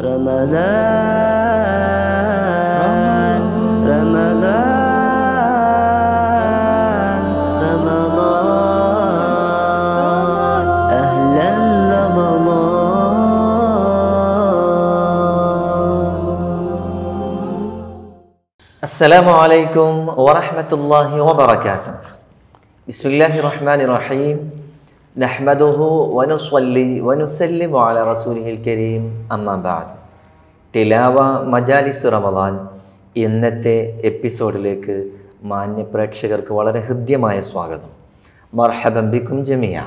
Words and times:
رمضان. 0.00 0.62
رمضان. 3.86 4.42
رمضان. 7.62 8.26
أهلا 10.92 11.52
رمضان. 11.94 12.72
السلام 18.84 19.28
عليكم 19.28 20.08
ورحمة 20.16 20.70
الله 20.72 21.20
وبركاته. 21.20 21.92
بسم 22.88 23.08
الله 23.08 23.38
الرحمن 23.38 23.80
الرحيم. 23.80 24.61
നഹ്മദുഹു 25.18 26.12
വനുസ്വല്ലി 26.14 27.00
വനുസല്ലി 27.00 27.64
വാല 27.64 28.04
റസൂലിഹിൽ 28.04 28.62
കരീം 28.64 29.28
അമ്മാബാദ് 29.32 29.90
തിലാവ 30.76 31.44
മജാലിസ് 31.44 32.04
റമദാൻ 32.04 32.68
ഇന്നത്തെ 33.16 34.00
എപ്പിസോഡിലേക്ക് 34.04 35.10
മാന്യ 35.42 35.82
പ്രേക്ഷകർക്ക് 35.82 36.52
വളരെ 36.52 36.80
ഹൃദ്യമായ 36.80 37.40
സ്വാഗതം. 37.40 37.90
മർഹബംബിക്കും 38.54 39.44
ജമിയ 39.44 39.86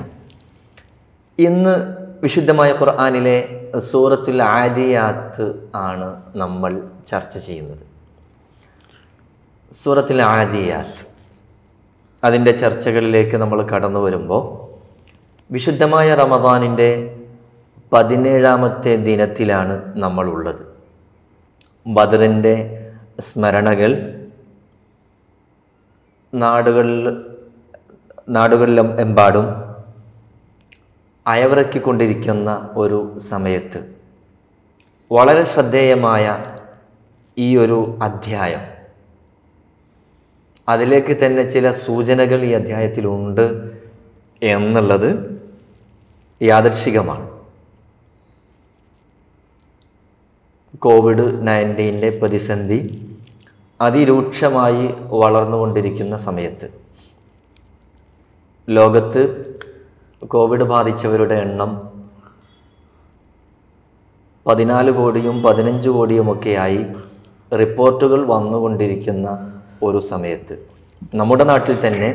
ഇന്ന് 1.38 1.94
വിശുദ്ധമായ 2.22 2.72
ഖുർആാനിലെ 2.72 3.68
സൂറത്തുൽ 3.78 4.42
ആദിയാത്ത് 4.42 5.70
ആണ് 5.74 6.22
നമ്മൾ 6.36 6.82
ചർച്ച 7.06 7.38
ചെയ്യുന്നത്. 7.38 7.84
സൂറത്തുൽ 9.72 10.22
ആദിയാത്ത്. 10.22 11.08
അതിന്റെ 12.24 12.50
ചർച്ചകളിലേക്ക് 12.50 13.36
നമ്മൾ 13.36 13.62
കടന്നു 13.62 14.00
വരുമ്പോൾ 14.00 14.65
വിശുദ്ധമായ 15.50 16.14
റമദാനിന്റെ 16.14 17.20
പതിനേഴാമത്തെ 17.92 18.96
ദിനത്തിലാണ് 18.96 19.98
നമ്മളുള്ളത്. 19.98 20.66
ബദറിന്റെ 21.86 22.54
സ്മരണകൾ 23.20 24.20
നാടുകളിൽ 26.34 27.24
നാടുകളിലും 28.28 29.00
എമ്പാടും 29.00 29.44
അയവിറക്കിക്കൊണ്ടിരിക്കുന്ന 31.26 32.70
ഒരു 32.76 33.18
സമയത്ത്. 33.18 33.94
വളരെ 35.12 35.44
ശ്രദ്ധേയമായ 35.44 36.42
ഈ 37.38 37.56
ഒരു 37.56 37.98
അധ്യായം. 38.02 38.60
അതിലേക്ക് 40.68 41.26
തന്നെ 41.26 41.42
ചില 41.42 41.70
സൂചനകൾ 41.70 42.42
ഈ 42.42 42.52
അധ്യായത്തിലുണ്ട് 42.52 43.72
എന്നുള്ളത് 44.42 45.35
യാദർശികമാണ്. 46.40 47.26
കോവിഡ് 50.78 51.46
നയന്റീന്റെ 51.46 52.10
പ്രതിസന്ധി 52.10 52.78
അതിരൂക്ഷമായി 53.80 54.86
വളർന്നുകൊണ്ടിരിക്കുന്ന 55.06 56.16
സമയത്ത് 56.16 56.68
ലോകത്ത് 58.68 59.22
കോവിഡ് 60.26 60.64
ബാധിച്ചവരുടെ 60.64 61.34
എണ്ണം 61.34 61.70
പതിനാല് 64.46 64.90
കോടിയും 64.90 65.42
പതിനഞ്ച് 65.42 65.88
കോടിയുമൊക്കെയായി 65.88 66.86
റിപ്പോർട്ടുകൾ 67.52 68.26
വന്നുകൊണ്ടിരിക്കുന്ന 68.26 69.28
ഒരു 69.82 69.98
സമയത്ത് 69.98 70.54
നമ്മുടെ 71.14 71.44
നാട്ടിൽ 71.44 71.86
തന്നെ 71.86 72.10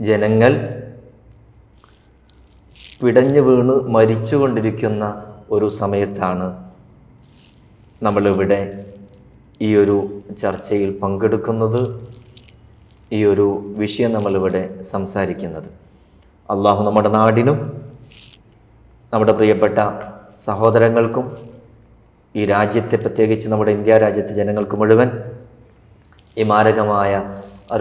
ജനങ്ങൾ 0.00 0.81
പിടഞ്ഞു 3.02 3.40
വീണ് 3.40 3.74
മരിച്ചുകൊണ്ടിരിക്കുന്ന 3.94 5.04
ഒരു 5.50 5.68
സമയത്താണ് 5.78 6.44
നമ്മളിവിടെ 8.02 8.58
ഈ 9.60 9.68
ഒരു 9.76 9.96
ചർച്ചയിൽ 10.40 10.90
പങ്കെടുക്കുന്നത് 11.00 11.80
ഈ 13.12 13.20
ഒരു 13.24 13.46
വിഷയം 13.80 14.12
നമ്മളിവിടെ 14.12 14.62
സംസാരിക്കുന്നത്. 14.90 15.66
അള്ളാഹു 16.48 16.84
നമ്മുടെ 16.88 17.10
നാടിനും 17.16 17.58
നമ്മുടെ 19.12 19.32
പ്രിയപ്പെട്ട 19.32 19.78
സഹോദരങ്ങൾക്കും 20.46 21.26
ഈ 22.34 22.44
രാജ്യത്തെ 22.44 22.96
പ്രത്യേകിച്ച് 22.96 23.48
നമ്മുടെ 23.48 23.74
ഇന്ത്യ 23.78 23.98
രാജ്യത്തെ 23.98 24.36
ജനങ്ങൾക്ക് 24.40 24.76
മുഴുവൻ 24.76 25.10
ഈ 26.36 26.48
മാരകമായ 26.52 27.12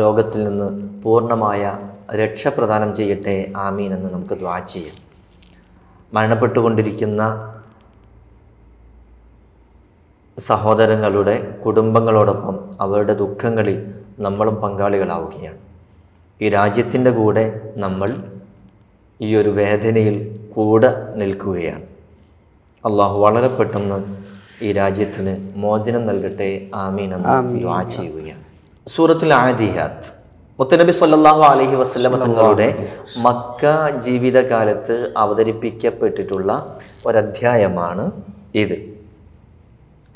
രോഗത്തിൽ 0.04 0.44
നിന്ന് 0.50 0.72
പൂർണമായ 1.04 1.78
രക്ഷ 2.24 2.48
പ്രദാനം 2.58 2.90
ചെയ്യട്ടെ 2.96 3.38
ആമീൻ 3.68 3.94
എന്ന് 4.00 4.10
നമുക്ക് 4.14 4.38
ദ്വാ 4.44 4.58
ചെയ്യാം. 4.74 5.11
മരണപ്പെട്ടുകൊണ്ടിരിക്കുന്ന 6.14 7.48
സഹോദരങ്ങളുടെ 10.40 11.62
കുടുംബങ്ങളോടൊപ്പം 11.66 12.60
അവരുടെ 12.82 13.14
ദുഃഖങ്ങളിൽ 13.14 13.94
നമ്മളും 14.20 14.56
പങ്കാളികളാവുകയാണ്. 14.56 15.58
ഈ 16.42 16.50
രാജ്യത്തിന്റെ 16.50 17.12
കൂടെ 17.12 17.74
നമ്മൾ 17.78 18.16
ഈ 19.22 19.36
ഒരു 19.36 19.50
വേദനയിൽ 19.50 20.40
കൂടെ 20.56 21.14
നിൽക്കുകയാണ്. 21.16 21.82
അള്ളാഹു 22.86 23.20
വളരെ 23.20 23.48
പെട്ടെന്ന് 23.48 24.18
ഈ 24.62 24.72
രാജ്യത്തിന് 24.72 25.52
മോചനം 25.56 26.08
നൽകട്ടെ. 26.08 26.70
ആമീൻ 26.76 27.16
എന്ന് 27.16 27.90
ചെയ്യുകയാണ്. 27.90 28.44
സൂറത്തുൽ 28.88 29.34
ആദിയാത്ത്. 29.34 30.21
മുത്തനബി 30.62 30.92
സല്ലാഹു 30.92 31.42
അലഹി 31.42 31.76
വസല്ലമ 31.76 32.18
തങ്ങളുടെ 32.18 32.94
മക്ക 33.18 33.62
ജീവിതകാലത്ത് 34.00 35.14
അവതരിപ്പിക്കപ്പെട്ടിട്ടുള്ള 35.18 36.80
ഒരധ്യായമാണ് 37.06 38.12
ഇത്. 38.56 38.76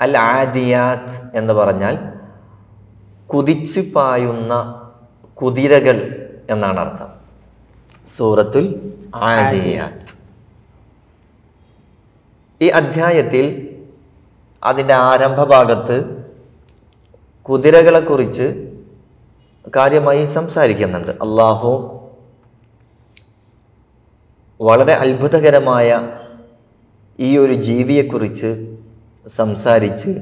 അൽ 0.00 0.18
ആദിയാത്ത് 0.18 1.36
എന്ന് 1.36 1.54
പറഞ്ഞാൽ 1.54 1.96
കുതിച്ചു 3.26 3.80
പായുന്ന 3.80 4.82
കുതിരകൾ 5.34 5.96
എന്നാണ് 6.50 6.80
അർത്ഥം. 6.80 7.10
സൂറത്തുൽ 8.06 8.92
ആദിയാത്ത്. 9.14 10.06
ഈ 12.60 12.68
അധ്യായത്തിൽ 12.68 13.46
അതിന്റെ 14.64 14.94
ആരംഭ 14.94 15.44
ഭാഗത്ത് 15.44 16.26
കുതിരകളെക്കുറിച്ച് 17.42 18.75
കാര്യമായി 19.74 20.24
സംസാരിക്കുന്നുണ്ട്. 20.24 21.10
അള്ളാഹു 21.10 21.92
വളരെ 24.60 24.92
അത്ഭുതകരമായ 24.92 26.08
ഈ 27.20 27.38
ഒരു 27.38 27.52
ജീവിയെക്കുറിച്ച് 27.52 28.76
സംസാരിച്ച് 29.26 30.18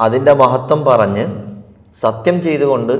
അതിന്റെ 0.00 0.32
മഹത്വം 0.32 0.84
പറഞ്ഞ് 0.84 1.26
സത്യം 1.92 2.42
ചെയ്തുകൊണ്ട് 2.42 2.92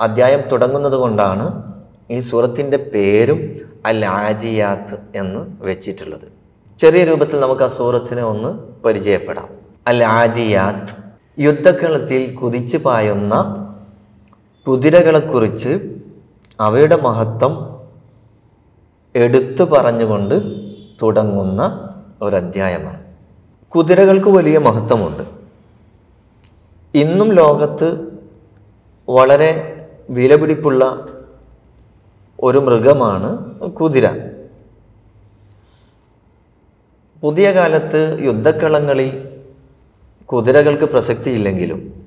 അദ്ധ്യായം 0.00 0.40
തുടങ്ങുന്നത് 0.52 0.92
കൊണ്ടാണ് 0.92 1.72
ഈ 2.10 2.18
സൂറത്തിന്റെ 2.18 2.76
പേരും 2.76 3.56
അൽ 3.86 4.06
ആജിയാത്ത് 4.06 4.98
എന്ന് 5.14 5.46
വെച്ചിട്ടുള്ളത്. 5.60 6.32
ചെറിയ 6.78 7.04
രൂപത്തിൽ 7.04 7.40
നമുക്ക് 7.40 7.62
ആ 7.62 7.66
സൂറത്തിനെ 7.66 8.22
ഒന്ന് 8.22 8.48
പരിചയപ്പെടാം. 8.82 9.48
അൽ 9.86 10.04
ആജിയാത്ത് 10.04 10.94
യുദ്ധക്കളത്തിൽ 11.38 12.34
കുതിച്ചു 12.34 12.76
പായുന്ന 12.76 13.62
കുതിരകളെക്കുറിച്ച് 14.66 15.96
അവയുടെ 16.60 16.96
മഹത്വം 16.96 17.80
എടുത്തു 19.16 19.64
പറഞ്ഞുകൊണ്ട് 19.64 20.34
തുടങ്ങുന്ന 21.02 21.90
ഒരധ്യായമാണ്. 22.22 23.02
കുതിരകൾക്ക് 23.68 24.28
വലിയ 24.28 24.58
മഹത്വമുണ്ട്. 24.58 25.22
ഇന്നും 26.94 27.32
ലോകത്ത് 27.32 28.18
വളരെ 29.08 29.50
വിലപിടിപ്പുള്ള 30.10 31.08
ഒരു 32.40 32.58
മൃഗമാണ് 32.58 33.60
കുതിര. 33.60 34.08
പുതിയ 37.22 37.52
കാലത്ത് 37.52 38.18
യുദ്ധക്കളങ്ങളിൽ 38.20 39.28
കുതിരകൾക്ക് 40.24 40.84
പ്രസക്തിയില്ലെങ്കിലും 40.84 42.05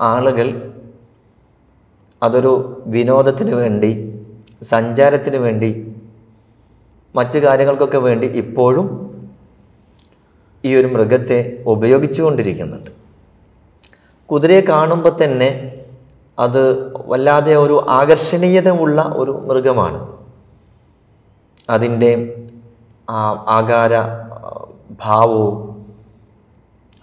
ആളുകൾ 0.00 0.72
അതൊരു 2.22 2.82
വിനോദത്തിന് 2.86 3.54
വേണ്ടി 3.54 4.20
സഞ്ചാരത്തിന് 4.62 5.36
വേണ്ടി 5.36 5.94
മറ്റു 7.16 7.38
കാര്യങ്ങൾക്കൊക്കെ 7.38 7.98
വേണ്ടി 7.98 8.26
ഇപ്പോഴും 8.26 9.04
ഈ 10.64 10.74
ഒരു 10.74 10.86
മൃഗത്തെ 10.86 11.62
ഉപയോഗിച്ചുകൊണ്ടിരിക്കുന്നുണ്ട്. 11.66 12.90
കുതിരയെ 14.26 14.60
കാണുമ്പോൾ 14.60 15.24
തന്നെ 15.24 15.82
അത് 16.38 16.92
വല്ലാതെ 17.06 17.56
ഒരു 17.56 17.86
ആകർഷണീയത 17.88 18.70
ഉള്ള 18.70 19.02
ഒരു 19.16 19.30
മൃഗമാണ്. 19.30 20.16
അതിന്റെ 21.70 22.40
ആകാര 23.48 23.92
ഭാവവും 25.00 25.86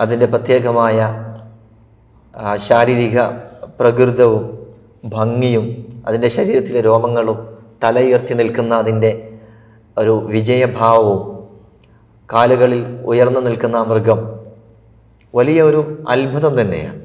അതിന്റെ 0.02 0.26
പ്രത്യേകമായ 0.26 1.31
ശാരീരിക 2.56 3.22
പ്രകൃതവും 3.80 4.68
ഭംഗിയും 5.06 5.66
അതിന്റെ 6.08 6.28
ശരീരത്തിലെ 6.28 6.82
രോമങ്ങളും 6.82 7.58
തലയുയർത്തി 7.84 8.34
നിൽക്കുന്ന 8.34 8.76
അതിന്റെ 8.76 9.40
ഒരു 9.98 10.12
വിജയഭാവവും 10.26 11.48
കാലുകളിൽ 12.34 13.02
ഉയർന്നു 13.06 13.40
നിൽക്കുന്ന 13.40 13.78
മൃഗം 13.78 14.20
വലിയ 15.36 15.62
ഒരു 15.62 16.04
അത്ഭുതം 16.10 16.62
തന്നെയാണ്. 16.62 17.02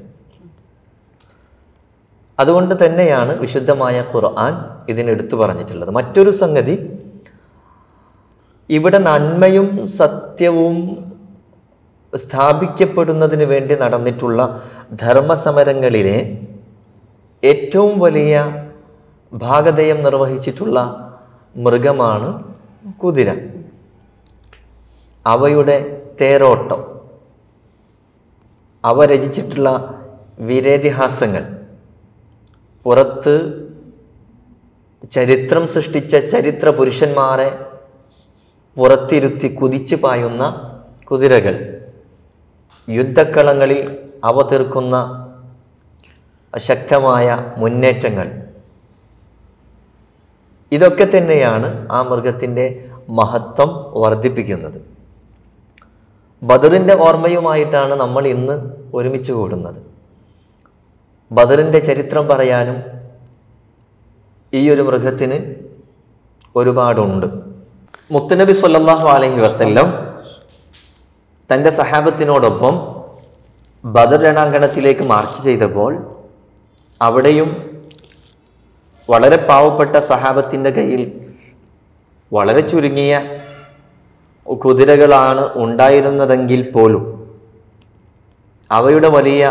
അതുകൊണ്ട് 2.39 2.85
തന്നെയാണ് 2.85 3.37
വിശുദ്ധമായ 3.37 4.05
ഖുർആൻ 4.13 4.53
ഇതിനെടുത്തു 4.89 5.35
പറഞ്ഞിട്ടുള്ളത്. 5.35 5.89
മറ്റൊരു 5.89 6.31
സംഗതി 6.31 6.75
ഇവിടെ 8.69 8.97
നന്മയും 8.97 9.87
സത്യവും 9.87 11.06
സ്ഥാപിക്കപ്പെടുന്നതിന് 12.15 13.43
വേണ്ടി 13.43 13.75
നടന്നിട്ടുള്ള 13.75 14.63
ധർമ്മസമരങ്ങളിലെ 14.93 16.47
ഏറ്റവും 17.43 17.99
വലിയ 17.99 18.63
ഭാഗതയം 19.33 20.03
നിർവഹിച്ചിട്ടുള്ള 20.03 20.77
മൃഗമാണ് 21.55 22.55
കുതിര. 23.03 23.35
അവയുടെ 25.25 26.03
തേരോട്ടം. 26.21 26.97
അവ 28.85 29.05
രചിച്ചിട്ടുള്ള 29.05 29.69
വിരേതിഹാസങ്ങൾ. 30.39 31.43
പുറത്ത് 32.83 33.63
ചരിത്രം 35.11 35.67
സൃഷ്ടിച്ച 35.67 36.15
ചരിത്ര 36.15 36.69
പുരുഷന്മാരെ 36.69 37.59
പുറത്തിരുത്തി 38.77 39.55
കുതിച്ചു 39.55 39.95
പായുന്ന 39.95 40.43
കുതിരകൾ. 41.11 41.86
യുദ്ധക്കളങ്ങളിൽ 42.87 43.99
അവ 44.23 44.41
തീർക്കുന്ന 44.51 44.95
ശക്തമായ 46.57 47.53
മുന്നേറ്റങ്ങൾ. 47.57 48.27
ഇതൊക്കെ 50.71 51.05
തന്നെയാണ് 51.05 51.87
ആ 51.91 52.01
മൃഗത്തിന്റെ 52.01 52.89
മഹത്വം 53.09 53.69
വർദ്ധിപ്പിക്കുന്നത്. 54.03 54.81
ബദറിന്റെ 56.43 56.95
ഓർമ്മയുമായിട്ടാണ് 56.97 57.93
നമ്മൾ 57.93 58.27
ഇന്ന് 58.27 58.55
ഒരുമിച്ച് 58.93 59.31
കൂടുന്നത്. 59.31 59.79
ബദറിന്റെ 61.31 61.79
ചരിത്രം 61.79 62.27
പറയാനും 62.27 62.83
ഈ 64.53 64.69
ഒരു 64.69 64.81
മൃഗത്തിന് 64.81 65.55
ഒരുപാടുണ്ട്. 66.55 67.25
മുത്തുനബി 68.11 68.53
സല്ലാഹു 68.53 69.07
അലഹി 69.07 69.39
വസല്ലം 69.41 70.06
തന്റെ 71.49 71.69
സഹാബത്തിനോടൊപ്പം 71.69 72.73
ബദർ 73.83 74.19
രണാങ്കണത്തിലേക്ക് 74.19 75.03
മാർച്ച് 75.05 75.39
ചെയ്തപ്പോൾ 75.43 75.91
അവിടെയും 77.01 77.49
വളരെ 79.09 79.37
പാവപ്പെട്ട 79.49 79.95
സഹാബത്തിന്റെ 80.11 80.69
കയ്യിൽ 80.69 81.03
വളരെ 82.31 82.61
ചുരുങ്ങിയ 82.61 83.13
കുതിരകളാണ് 84.47 85.43
ഉണ്ടായിരുന്നതെങ്കിൽ 85.63 86.61
പോലും 86.71 87.03
അവയുടെ 88.71 89.07
വലിയ 89.07 89.43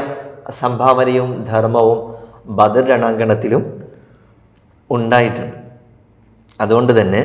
സംഭാവനയും 0.60 1.28
ധർമ്മവും 1.44 2.00
ബദർ 2.58 2.84
രണാങ്കണത്തിലും 2.84 3.62
ഉണ്ടായിട്ടുണ്ട്. 4.90 5.56
അതുകൊണ്ട് 6.60 7.00
തന്നെ 7.00 7.22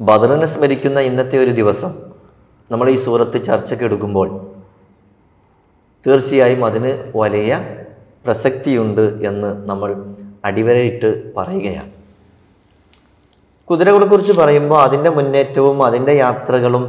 ബദറിനെ 0.00 0.46
സ്മരിക്കുന്ന 0.46 1.00
ഇന്നത്തെ 1.00 1.36
ഒരു 1.38 1.50
ദിവസം 1.50 1.90
നമ്മൾ 2.72 2.88
ഈ 2.90 2.96
സൂറത്ത് 3.04 3.38
ചർച്ചയ്ക്ക് 3.44 3.84
എടുക്കുമ്പോൾ 3.84 4.28
തീർച്ചയായും 6.06 6.60
അതിന് 6.64 6.90
വലിയ 7.14 7.50
പ്രസക്തിയുണ്ട് 8.24 9.02
എന്ന് 9.28 9.50
നമ്മൾ 9.68 9.90
അടിവരയിട്ട് 10.44 11.08
പറയുകയാണ്. 11.36 11.90
കുതിരകളെ 13.68 14.06
കുറിച്ച് 14.06 14.32
പറയുമ്പോൾ 14.32 14.78
അതിന്റെ 14.84 15.10
മുന്നേറ്റവും 15.10 15.76
അതിന്റെ 15.86 16.12
യാത്രകളും 16.12 16.84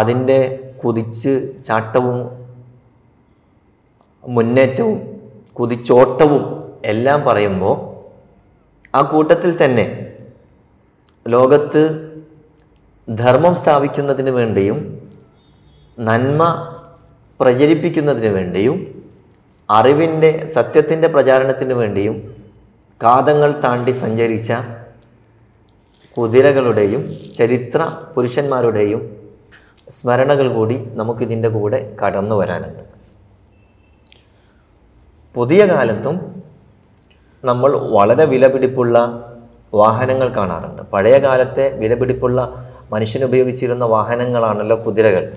അതിന്റെ 0.00 0.38
കുതിച്ച് 0.84 1.34
ചാട്ടവും 1.66 2.18
മുന്നേറ്റവും 4.24 4.96
കുതിച്ചോട്ടവും 5.58 6.42
എല്ലാം 6.92 7.24
പറയുമ്പോൾ 7.24 7.76
ആ 8.94 9.00
കൂട്ടത്തിൽ 9.12 9.52
തന്നെ 9.64 9.84
ലോകത്ത് 11.26 11.82
ധർമ്മം 13.08 13.54
സ്ഥാപിക്കുന്നതിന് 13.54 14.30
വേണ്ടിയും 14.30 15.10
നന്മ 15.98 16.70
പ്രചരിപ്പിക്കുന്നതിന് 17.40 18.26
വേണ്ടിയും 18.26 19.04
അറിവിന്റെ 19.70 20.46
സത്യത്തിന്റെ 20.46 21.08
പ്രചാരണത്തിന് 21.08 21.72
വേണ്ടിയും 21.72 22.34
കാതങ്ങൾ 23.02 23.60
താണ്ടി 23.60 23.90
സഞ്ചരിച്ച 23.90 24.52
കുതിരകളുടെയും 26.18 27.12
ചരിത്ര 27.34 27.88
പുരുഷന്മാരുടെയും 28.14 29.16
സ്മരണകൾ 29.88 30.54
കൂടി 30.54 30.76
നമുക്കിതിന്റെ 30.76 31.48
കൂടെ 31.48 31.96
കടന്നു 32.04 32.34
വരാനുണ്ട്. 32.36 32.84
പുതിയ 35.34 35.66
കാലത്തും 35.66 36.42
നമ്മൾ 37.44 37.76
വളരെ 37.76 38.24
വിലപിടിപ്പുള്ള 38.24 38.96
വാഹനങ്ങൾ 39.74 40.28
കാണാറുണ്ട്. 40.28 40.82
പഴയ 40.82 41.18
കാലത്തെ 41.18 41.78
വിലപിടിപ്പുള്ള 41.78 42.70
മനുഷ്യൻ 42.92 43.24
ഉപയോഗിച്ചിരുന്ന 43.24 43.84
വാഹനങ്ങളാണല്ലോ 43.84 44.84
കുതിരകൾ. 44.86 45.32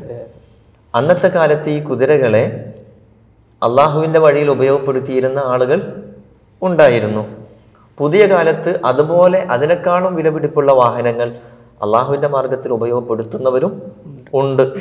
അന്നത്തെ 0.95 1.27
കാലത്ത് 1.27 1.69
ഈ 1.69 1.83
കുതിരകളെ 1.83 2.73
അള്ളാഹുവിന്റെ 3.63 4.19
വഴിയിൽ 4.19 4.51
ഉപയോഗപ്പെടുത്തിയിരുന്ന 4.51 5.39
ആളുകൾ 5.39 6.03
ഉണ്ടായിരുന്നു. 6.61 7.27
പുതിയ 7.97 8.25
കാലത്ത് 8.25 8.81
അതുപോലെ 8.85 9.39
അതിനേക്കാളും 9.39 10.15
വിലപിടിപ്പുള്ള 10.15 10.71
വാഹനങ്ങൾ 10.73 11.35
അള്ളാഹുവിന്റെ 11.81 12.27
മാർഗത്തിൽ 12.27 12.71
ഉപയോഗപ്പെടുത്തുന്നവരും 12.71 13.93
ഉണ്ട്. 14.33 14.73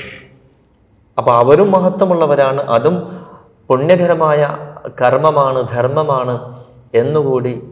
അപ്പോൾ 1.19 1.31
അവരും 1.31 1.73
മഹത്വമുള്ളവരാണ് 1.73 2.61
അതും 2.61 3.27
പുണ്യകരമായ 3.69 4.57
കർമ്മമാണ് 5.03 5.69
ധർമ്മമാണ് 5.69 6.65
എന്നുകൂടി 6.95 7.63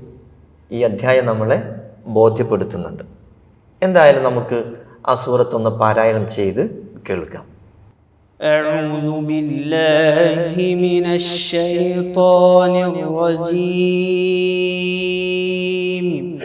ഈ 0.73 0.83
അധ്യായം 0.83 1.27
നമ്മളെ 1.27 1.63
ബോധ്യപ്പെടുത്തുന്നുണ്ട്. 2.07 3.03
എന്തായാലും 3.83 4.23
നമുക്ക് 4.23 4.65
ആ 5.10 5.14
സൂറത്തൊന്ന് 5.24 5.72
പാരായണം 5.82 6.28
ചെയ്ത് 6.38 6.64
കേൾക്കാം 7.10 7.46
أعوذ 8.40 9.08
بالله 9.30 10.56
من 10.86 11.06
الشيطان 11.20 12.74
الرجيم 15.12 16.40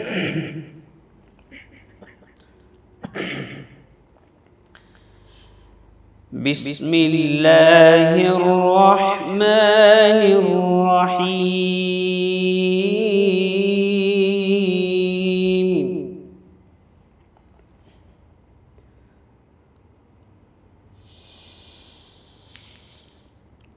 بسم 6.33 6.93
الله 6.93 8.11
الرحمن 8.37 10.21
الرحيم 10.41 12.28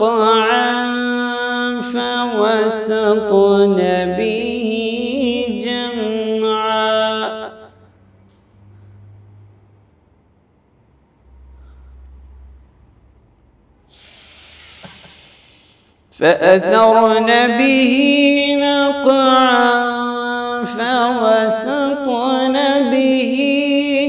نقعا 0.00 1.80
فوسطن 1.80 3.76
به 4.18 5.60
جمعا. 5.64 7.50
فأثرن 16.10 17.58
به 17.58 17.92
نقعا 18.60 19.90
فوسطن 20.64 22.56
به 22.90 23.99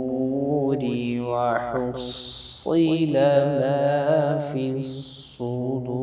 وحصل 1.21 3.13
ما 3.13 4.37
في 4.37 4.77
الصدور. 4.77 5.99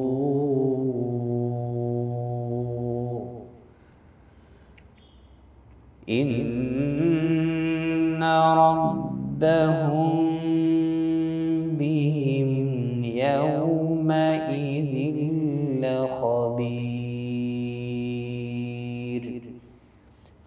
إن 6.09 6.57
ربهم 8.59 9.86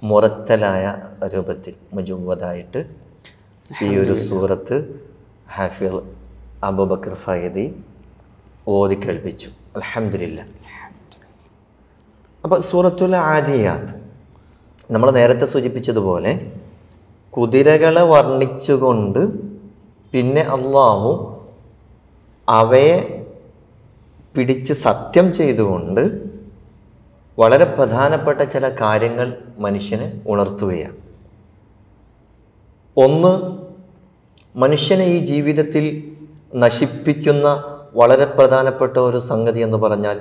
മുറത്തലായ 0.01 0.95
രൂപത്തിൽ 1.27 1.73
മുജുവതായിട്ട് 1.93 2.85
ഈ 3.69 3.97
ഒരു 3.97 4.15
സൂറത്ത് 4.25 5.01
ഹാഫിൽ 5.57 6.01
അബൂബക്കർ 6.63 7.13
ഫയദി 7.23 7.75
ഓതി 8.67 8.95
കേൾപ്പിച്ചു 8.95 9.49
അലഹമില്ല 9.75 10.41
അപ്പോൾ 12.43 12.61
സൂറത്തുൽ 12.61 13.15
ആദിയാത്ത് 13.27 13.93
നമ്മൾ 14.89 15.11
നേരത്തെ 15.11 15.45
സൂചിപ്പിച്ചതുപോലെ 15.45 16.51
കുതിരകളെ 17.33 18.07
വർണ്ണിച്ചുകൊണ്ട് 18.07 19.44
പിന്നെ 20.16 20.42
അള്ളാഹു 20.42 21.10
അവയെ 22.48 23.24
പിടിച്ച് 24.36 24.72
സത്യം 24.72 25.32
ചെയ്തുകൊണ്ട് 25.32 26.00
വളരെ 27.38 27.64
പ്രധാനപ്പെട്ട 27.64 28.42
ചില 28.42 28.68
കാര്യങ്ങൾ 28.68 29.36
മനുഷ്യന് 29.58 30.06
ഉണർത്തുകയാണ്. 30.28 30.96
ഒന്ന് 32.96 33.32
മനുഷ്യനെ 34.58 35.04
ഈ 35.04 35.18
ജീവിതത്തിൽ 35.18 36.12
നശിപ്പിക്കുന്ന 36.54 37.46
വളരെ 37.94 38.24
പ്രധാനപ്പെട്ട 38.24 38.98
ഒരു 38.98 39.18
സംഗതി 39.18 39.60
എന്ന് 39.60 39.78
പറഞ്ഞാൽ 39.78 40.20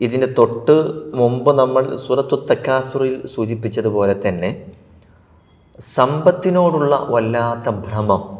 ഇതിന് 0.00 0.26
തൊട്ട് 0.38 0.76
മുമ്പ് 1.16 1.52
നമ്മൾ 1.58 1.96
സൂറത്തു 1.96 2.46
തക്കാസുറിൽ 2.50 3.26
സൂചിപ്പിച്ചതുപോലെ 3.26 4.16
തന്നെ 4.26 4.50
സമ്പത്തിനോടുള്ള 5.80 7.06
വല്ലാത്ത 7.10 7.70
ഭ്രമം 7.86 8.37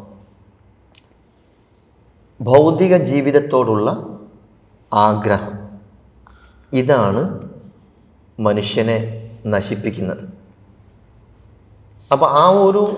ഭൗതിക 2.41 2.97
ജീവിതത്തോടുള്ള 2.97 4.19
ആഗ്രഹം. 4.93 5.51
ഇതാണ് 6.73 7.49
മനുഷ്യനെ 8.39 9.29
നശിപ്പിക്കുന്നത്. 9.47 10.29
അപ്പോൾ 12.11 12.25
ആ 12.25 12.49
ഒരു 12.49 12.97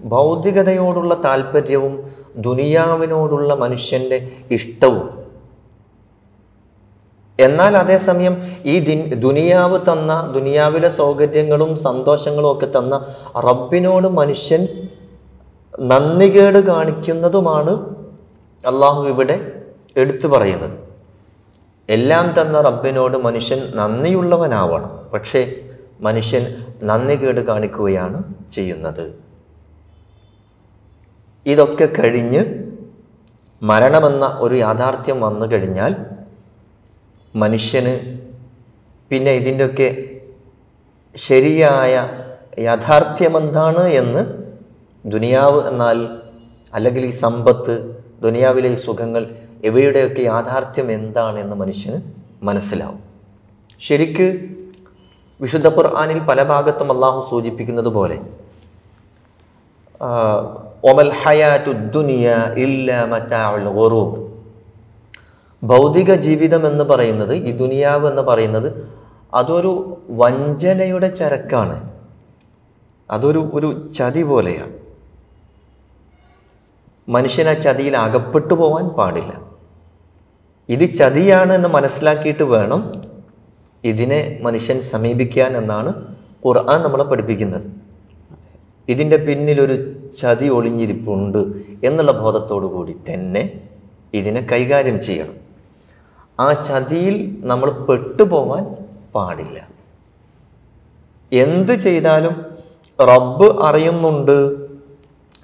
ഭൗതികതയോടുള്ള 0.00 1.22
താല്പര്യവും 1.24 2.12
ദുനിയാവിനോടുള്ള 2.36 3.54
മനുഷ്യന്റെ 3.54 4.32
ഇഷ്ടവും. 4.50 5.18
എന്നാൽ 7.40 7.76
അതേസമയം 7.76 8.42
ഈ 8.64 8.78
ദുനിയാവ് 9.14 9.80
തന്ന 9.80 10.32
ദുനിയാവിലെ 10.34 10.88
സൗകര്യങ്ങളും 10.88 11.76
സന്തോഷങ്ങളും 11.76 12.52
ഒക്കെ 12.52 12.66
തന്ന 12.66 13.14
റബ്ബിനോട് 13.36 14.08
മനുഷ്യൻ 14.08 14.88
നന്ദികേട് 15.80 16.66
കാണിക്കുന്നതുമാണ് 16.66 17.97
അള്ളാഹു 18.66 19.08
ഇവിടെ 19.08 19.62
എടുത്തു 19.96 20.26
പറയുന്നത്. 20.26 20.88
എല്ലാം 21.88 22.34
തന്ന 22.40 22.60
റബ്ബിനോട് 22.60 23.18
മനുഷ്യൻ 23.18 23.72
നന്ദിയുള്ളവനാവണം. 23.74 25.10
പക്ഷേ 25.14 25.60
മനുഷ്യൻ 26.00 26.56
നന്ദി 26.82 27.14
കേട് 27.14 27.40
കാണിക്കുകയാണ് 27.40 28.22
ചെയ്യുന്നത്. 28.52 29.20
ഇതൊക്കെ 31.46 31.86
കഴിഞ്ഞ് 31.86 32.44
മരണമെന്ന 33.62 34.26
ഒരു 34.40 34.54
യാഥാർത്ഥ്യം 34.54 35.20
വന്നു 35.20 35.46
കഴിഞ്ഞാൽ 35.46 35.96
മനുഷ്യന് 37.36 38.18
പിന്നെ 39.10 39.32
ഇതിന്റെയൊക്കെ 39.32 40.20
ശരിയായ 41.16 42.08
യാഥാർത്ഥ്യമെന്താണ് 42.58 43.88
എന്ന് 43.88 44.48
ദുനിയാവ് 45.06 45.68
എന്നാൽ 45.68 46.08
അല്ലെങ്കിൽ 46.74 47.06
ഈ 47.06 47.10
സമ്പത്ത് 47.10 48.07
ദുനിയാവിലെ 48.20 48.68
ഈ 48.68 48.74
സുഖങ്ങൾ 48.74 49.30
ഇവയുടെയൊക്കെ 49.64 50.22
യാഥാർത്ഥ്യം 50.22 50.92
എന്താണെന്ന് 50.92 51.56
മനുഷ്യന് 51.56 52.02
മനസ്സിലാവും. 52.42 53.00
ശരിക്ക് 53.80 54.48
വിശുദ്ധ 55.40 55.68
ഖുർആാനിൽ 55.68 56.18
പല 56.18 56.42
ഭാഗത്തും 56.42 56.92
അള്ളാഹു 56.92 57.30
സൂചിപ്പിക്കുന്നത് 57.30 57.88
പോലെ 57.88 58.18
ഒമൽ 60.84 61.12
ഹയാറ്റു 61.12 61.70
ദുനിയ 61.70 62.34
ഇല്ല 62.56 63.04
മറ്റാഉൽ 63.04 63.68
ഭൗതിക 65.62 66.14
ജീവിതം 66.14 66.66
എന്ന് 66.66 66.84
പറയുന്നത് 66.84 67.34
ഈ 67.34 67.50
ദുനിയാവ് 67.50 68.06
എന്ന് 68.08 68.22
പറയുന്നത് 68.22 68.88
അതൊരു 69.34 69.98
വഞ്ചനയുടെ 70.10 71.08
ചരക്കാണ്. 71.14 71.90
അതൊരു 73.10 73.50
ഒരു 73.54 73.90
ചതി 73.92 74.22
പോലെയാണ്. 74.22 74.87
മനുഷ്യൻ 77.08 77.60
ചതിയിൽ 77.60 77.96
അകപ്പെട്ടു 77.96 78.54
പോവാൻ 78.54 78.88
പാടില്ല. 78.88 79.40
ഇത് 80.68 80.94
ചതിയാണ് 80.94 81.52
എന്ന് 81.52 81.68
മനസ്സിലാക്കിയിട്ട് 81.68 82.42
വേണം 82.42 82.92
ഇതിനെ 83.84 84.38
മനുഷ്യൻ 84.42 84.80
സമീപിക്കാൻ 84.80 85.56
എന്നാണ് 85.56 86.16
ഖുർആൻ 86.46 86.82
നമ്മളെ 86.82 87.04
പഠിപ്പിക്കുന്നത്. 87.04 87.70
ഇതിന്റെ 88.88 89.16
പിന്നിലൊരു 89.16 89.96
ചതി 90.18 90.48
ഒളിഞ്ഞിരിപ്പുണ്ട് 90.48 91.38
എന്നുള്ള 91.84 92.12
ബോധത്തോടു 92.12 92.66
കൂടി 92.66 92.96
തന്നെ 93.10 93.60
ഇതിനെ 94.14 94.46
കൈകാര്യം 94.52 95.02
ചെയ്യണം. 95.02 95.34
ആ 96.40 96.52
ചതിയിൽ 96.52 97.38
നമ്മൾ 97.40 97.70
പെട്ടുപോവാൻ 97.70 98.76
പാടില്ല. 99.14 99.68
എന്ത് 101.32 101.72
ചെയ്താലും 101.72 102.46
റബ്ബ് 103.00 103.62
അറിയുന്നുണ്ട്. 103.62 104.67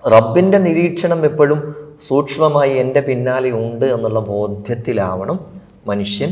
റബ്ബിൻ്റെ 0.03 0.59
നിരീക്ഷണം 0.59 1.21
എപ്പോഴും 1.25 1.59
സൂക്ഷ്മമായി 2.07 2.74
എൻ്റെ 2.75 3.01
പിന്നാലെ 3.01 3.50
ഉണ്ട് 3.59 3.86
എന്നുള്ള 3.86 4.19
ബോധ്യത്തിലാവണം 4.29 5.38
മനുഷ്യൻ 5.86 6.31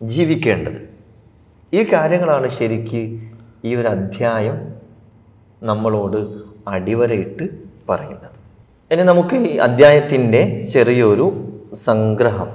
ജീവിക്കേണ്ടത് 0.00 0.80
ഈ 1.72 1.82
കാര്യങ്ങളാണ് 1.92 2.48
ശരിക്ക് 2.58 3.02
ഈ 3.64 3.70
ഒരു 3.74 3.88
അധ്യായം 3.88 4.58
നമ്മളോട് 5.62 6.20
അടിവരയിട്ട് 6.68 7.44
പറയുന്നത് 7.88 8.36
ഇനി 8.90 9.02
നമുക്ക് 9.04 9.36
ഈ 9.46 9.52
അധ്യായത്തിൻ്റെ 9.60 10.42
ചെറിയൊരു 10.72 11.26
സംഗ്രഹം 11.86 12.50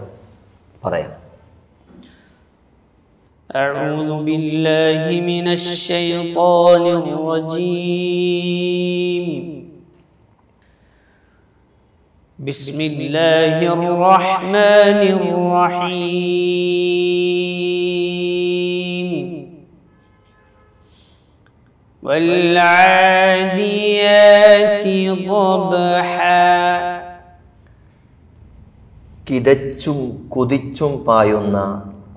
പറയാം 0.81 1.13
أعوذ 3.49 4.11
بالله 4.25 5.01
من 5.23 5.45
الشيطان 5.49 6.83
الرجيم 7.01 8.23
بسم 12.39 12.81
الله 12.81 13.57
الرحمن 13.77 15.01
الرحيم 18.13 19.09
والعاديات 23.23 24.85
ضبحا 25.29 26.49
കിതച്ചും 29.27 29.99
കുതിച്ചും 30.33 30.93
പായുന്ന 31.07 31.57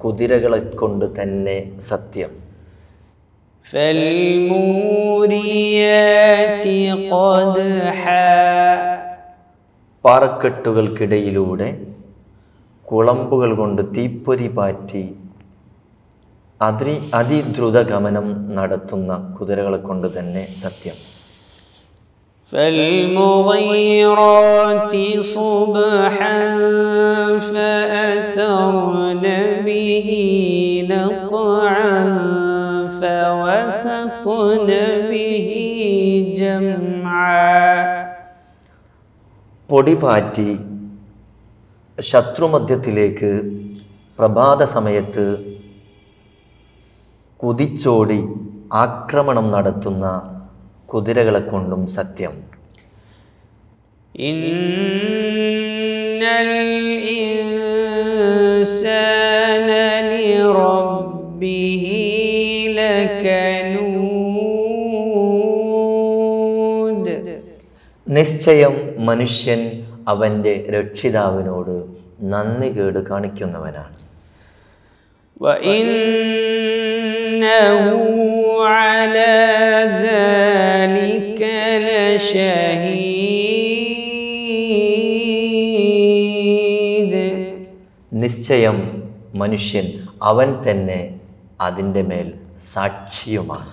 കുതിരകളെ 0.02 0.60
കൊണ്ട് 0.80 1.06
തന്നെ 1.18 1.56
സത്യം 1.90 2.32
فالموريات 5.36 6.66
قدحا 7.12 8.36
പാറക്കെട്ടുകൾക്കിടയിലൂടെ 10.04 11.68
കുളമ്പുകൾ 12.86 13.50
കൊണ്ട് 13.54 13.82
തീപ്പൊരി 13.96 14.48
പാറ്റി 14.56 15.04
അതി 16.60 16.94
അതിദ്രുതഗമനം 17.14 18.26
നടത്തുന്ന 18.50 19.12
കുതിരകളെ 19.38 19.80
കൊണ്ട് 19.80 20.08
തന്നെ 20.18 20.44
സത്യം 20.62 20.96
فالمغيرات 23.66 24.94
صبحا 25.34 26.40
فأثرن 27.50 29.24
به 29.66 30.08
نقعا 30.88 31.94
فوسطن 32.90 34.68
به 35.10 35.48
جمعا 36.36 37.79
പൊടി 39.71 39.93
പാറ്റി 39.95 40.49
ശത്രുമധ്യത്തിലേക്ക് 41.97 43.29
പ്രഭാത 44.19 44.63
സമയത്ത് 44.63 45.25
കുതിച്ചോടി 47.39 48.19
ആക്രമണം 48.73 49.51
നടത്തുന്ന 49.51 50.05
കുതിരകളെ 50.93 51.39
കൊണ്ടും 51.39 51.87
സത്യം. 51.87 52.33
ഇന്നൽ 54.15 55.31
ഇൻസാന 58.41 59.69
ലക 62.77 63.25
നിശ്ചയം 68.10 68.96
മനുഷ്യൻ 69.00 69.84
അവൻ്റെ 70.08 70.66
രക്ഷിതാവിനോട് 70.70 71.84
നന്ദി 72.32 72.68
കേട് 72.76 73.00
കാണിക്കുന്നവനാണ് 73.10 73.94
وإنه 75.40 77.84
على 78.78 79.36
ذلك 80.02 81.40
لشهيد 85.36 87.14
നിശ്ചയം 88.22 88.78
മനുഷ്യൻ 89.34 90.02
അവൻ 90.22 90.56
തന്നെ 90.66 91.00
അതിൻ്റെ 91.60 92.02
മേൽ 92.02 92.36
സാക്ഷിയുമാണ് 92.66 93.72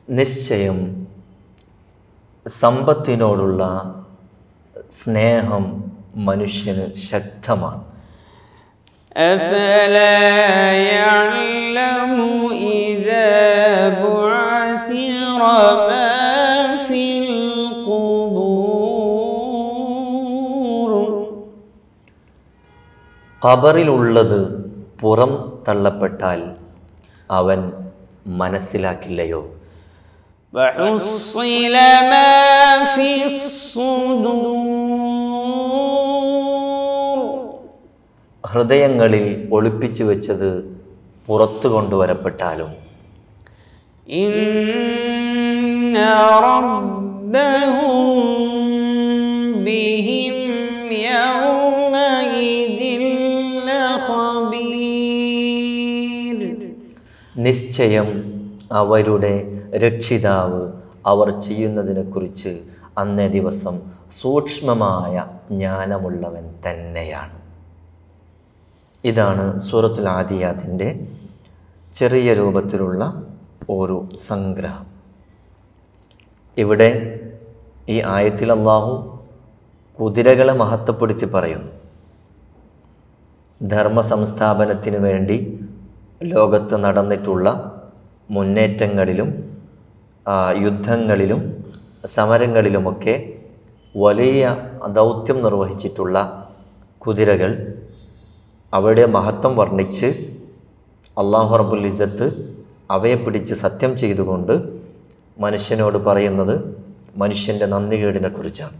നിശ്ചയം 0.08 0.78
സമ്പത്തിനോടുള്ള 2.46 3.62
സ്നേഹം 4.98 5.64
മനുഷ്യന് 6.28 6.86
ശക്തമാണ് 7.10 7.82
أفلا 9.16 10.16
ഖബറിലുള്ളത് 23.45 24.39
പുറം 25.01 25.61
തള്ളപ്പെട്ടാൽ 25.67 26.51
അവൻ 27.31 27.71
മനസ്സിലാക്കില്ലയോ? 28.27 29.41
ഹൃദയങ്ങളിൽ 38.45 39.49
ഒളിപ്പിച്ചു 39.51 40.03
വെച്ചത് 40.03 40.79
പുറത്തു 41.27 41.67
കൊണ്ടുവരപ്പെട്ടാലും. 41.67 42.71
ബിഹിം 49.63 50.37
യൗ 50.91 51.62
നിശ്ചയം 57.37 58.33
അവരുടെ 58.71 59.61
രക്ഷിതാവ് 59.75 60.71
അവർ 61.05 61.39
ചെയ്യുന്നതിനെക്കുറിച്ച് 61.39 62.61
അന്നേ 62.97 63.27
ദിവസം 63.27 63.79
സൂക്ഷ്മമായ 64.21 65.25
ജ്ഞാനമുള്ളവൻ 65.51 66.53
തന്നെയാണ്. 66.69 67.41
ഇതാണ് 69.03 69.59
സൂറത്തുൽ 69.59 70.09
ആദിയാത്തിന്റെ 70.09 71.07
ചെറിയ 71.95 72.33
രൂപത്തിലുള്ള 72.33 73.23
ഒരു 73.69 74.09
സംഗ്രഹം. 74.15 74.85
ഇവിടെ 76.57 77.19
ഈ 77.89 78.01
ആയത്തിൽ 78.01 78.51
അള്ളാഹു 78.51 79.19
കുതിരകളെ 80.01 80.53
മഹത്വപ്പെടുത്തി 80.53 81.25
പറയുന്നു. 81.25 81.71
ധർമ്മ 83.69 84.01
സംസ്ഥാപനത്തിന് 84.01 84.97
വേണ്ടി 84.97 85.65
ലോകത്ത് 86.23 86.75
നടന്നിട്ടുള്ള 86.77 87.47
മുന്നേറ്റങ്ങളിലും 88.29 89.29
യുദ്ധങ്ങളിലും 90.57 91.39
സമരങ്ങളിലുമൊക്കെ 92.05 93.15
വലിയ 93.95 94.43
ദൗത്യം 94.91 95.37
നിർവഹിച്ചിട്ടുള്ള 95.43 96.17
കുതിരകൾ 97.01 97.51
അവയുടെ 98.73 99.05
മഹത്വം 99.07 99.53
വർണിച്ച് 99.55 100.09
അള്ളാഹു 101.17 101.53
റബുൽ 101.55 101.85
ഇസത്ത് 101.85 102.27
അവയെ 102.91 103.17
പിടിച്ച് 103.17 103.53
സത്യം 103.55 103.91
ചെയ്തുകൊണ്ട് 103.97 104.53
മനുഷ്യനോട് 105.37 105.97
പറയുന്നത് 106.03 106.55
മനുഷ്യന്റെ 107.15 107.65
നന്ദികേടിനെ 107.65 108.29
കുറിച്ചാണ് 108.29 108.77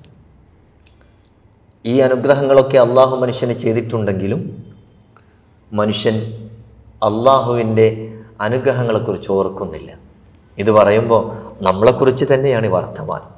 ഈ 1.85 1.95
അനുഗ്രഹങ്ങളൊക്കെ 1.99 2.77
അള്ളാഹു 2.77 3.15
മനുഷ്യന് 3.15 3.55
ചെയ്തിട്ടുണ്ടെങ്കിലും 3.57 4.41
മനുഷ്യൻ 5.71 6.17
അള്ളാഹുവിന്റെ 7.03 7.87
അനുഗ്രഹങ്ങളെക്കുറിച്ച് 8.41 9.31
ഓർക്കുന്നില്ല. 9.31 9.91
ഇത് 10.57 10.71
പറയുമ്പോൾ 10.71 11.21
നമ്മളെക്കുറിച്ച് 11.63 12.25
തന്നെയാണ് 12.33 12.65
ഈ 12.65 12.69
വർത്തമാനം. 12.69 13.29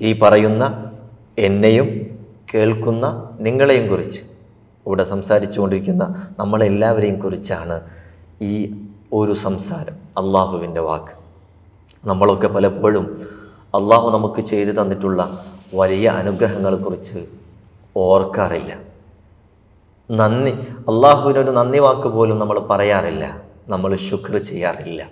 ഈ 0.00 0.18
പറയുന്ന 0.18 0.92
എന്നെയും 1.38 1.88
കേൾക്കുന്ന 2.54 3.30
നിങ്ങളെയും 3.40 3.88
കുറിച്ച് 3.88 4.20
ഇവിടെ 4.86 5.04
സംസാരിച്ചു 5.04 5.60
കൊണ്ടിരിക്കുന്ന 5.60 6.26
നമ്മളെല്ലാവരെയും 6.38 7.20
കുറിച്ചാണ് 7.20 7.80
ഈ 8.42 8.82
ഒരു 9.12 9.32
സംസാരം 9.32 9.96
അള്ളാഹുവിന്റെ 10.18 10.80
വാക്ക്. 10.80 11.14
നമ്മളൊക്കെ 12.04 12.48
പലപ്പോഴും 12.48 13.04
അള്ളാഹു 13.74 14.10
നമുക്ക് 14.10 14.40
ചെയ്തു 14.40 14.70
തന്നിട്ടുള്ള 14.70 15.44
വലിയ 15.74 16.08
അനുഗ്രഹങ്ങളെക്കുറിച്ച് 16.08 17.26
ഓർക്കാറില്ല. 17.96 18.89
നന്ദി. 20.10 20.50
അള്ളാഹുവിനൊരു 20.90 21.50
നന്ദി 21.50 21.78
വാക്ക് 21.78 22.08
പോലും 22.08 22.38
നമ്മൾ 22.38 22.58
പറയാറില്ല. 22.58 23.40
നമ്മൾ 23.68 23.96
ശുക്ർ 23.96 24.38
ചെയ്യാറില്ല. 24.38 25.06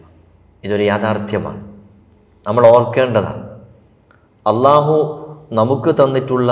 ഇതൊരു 0.65 0.83
യാഥാർത്ഥ്യമാണ്. 0.83 1.69
നമ്മൾ 2.47 2.67
ഓർക്കേണ്ടതാണ് 2.67 3.45
അള്ളാഹു 4.47 4.95
നമുക്ക് 5.53 5.95
തന്നിട്ടുള്ള 5.95 6.51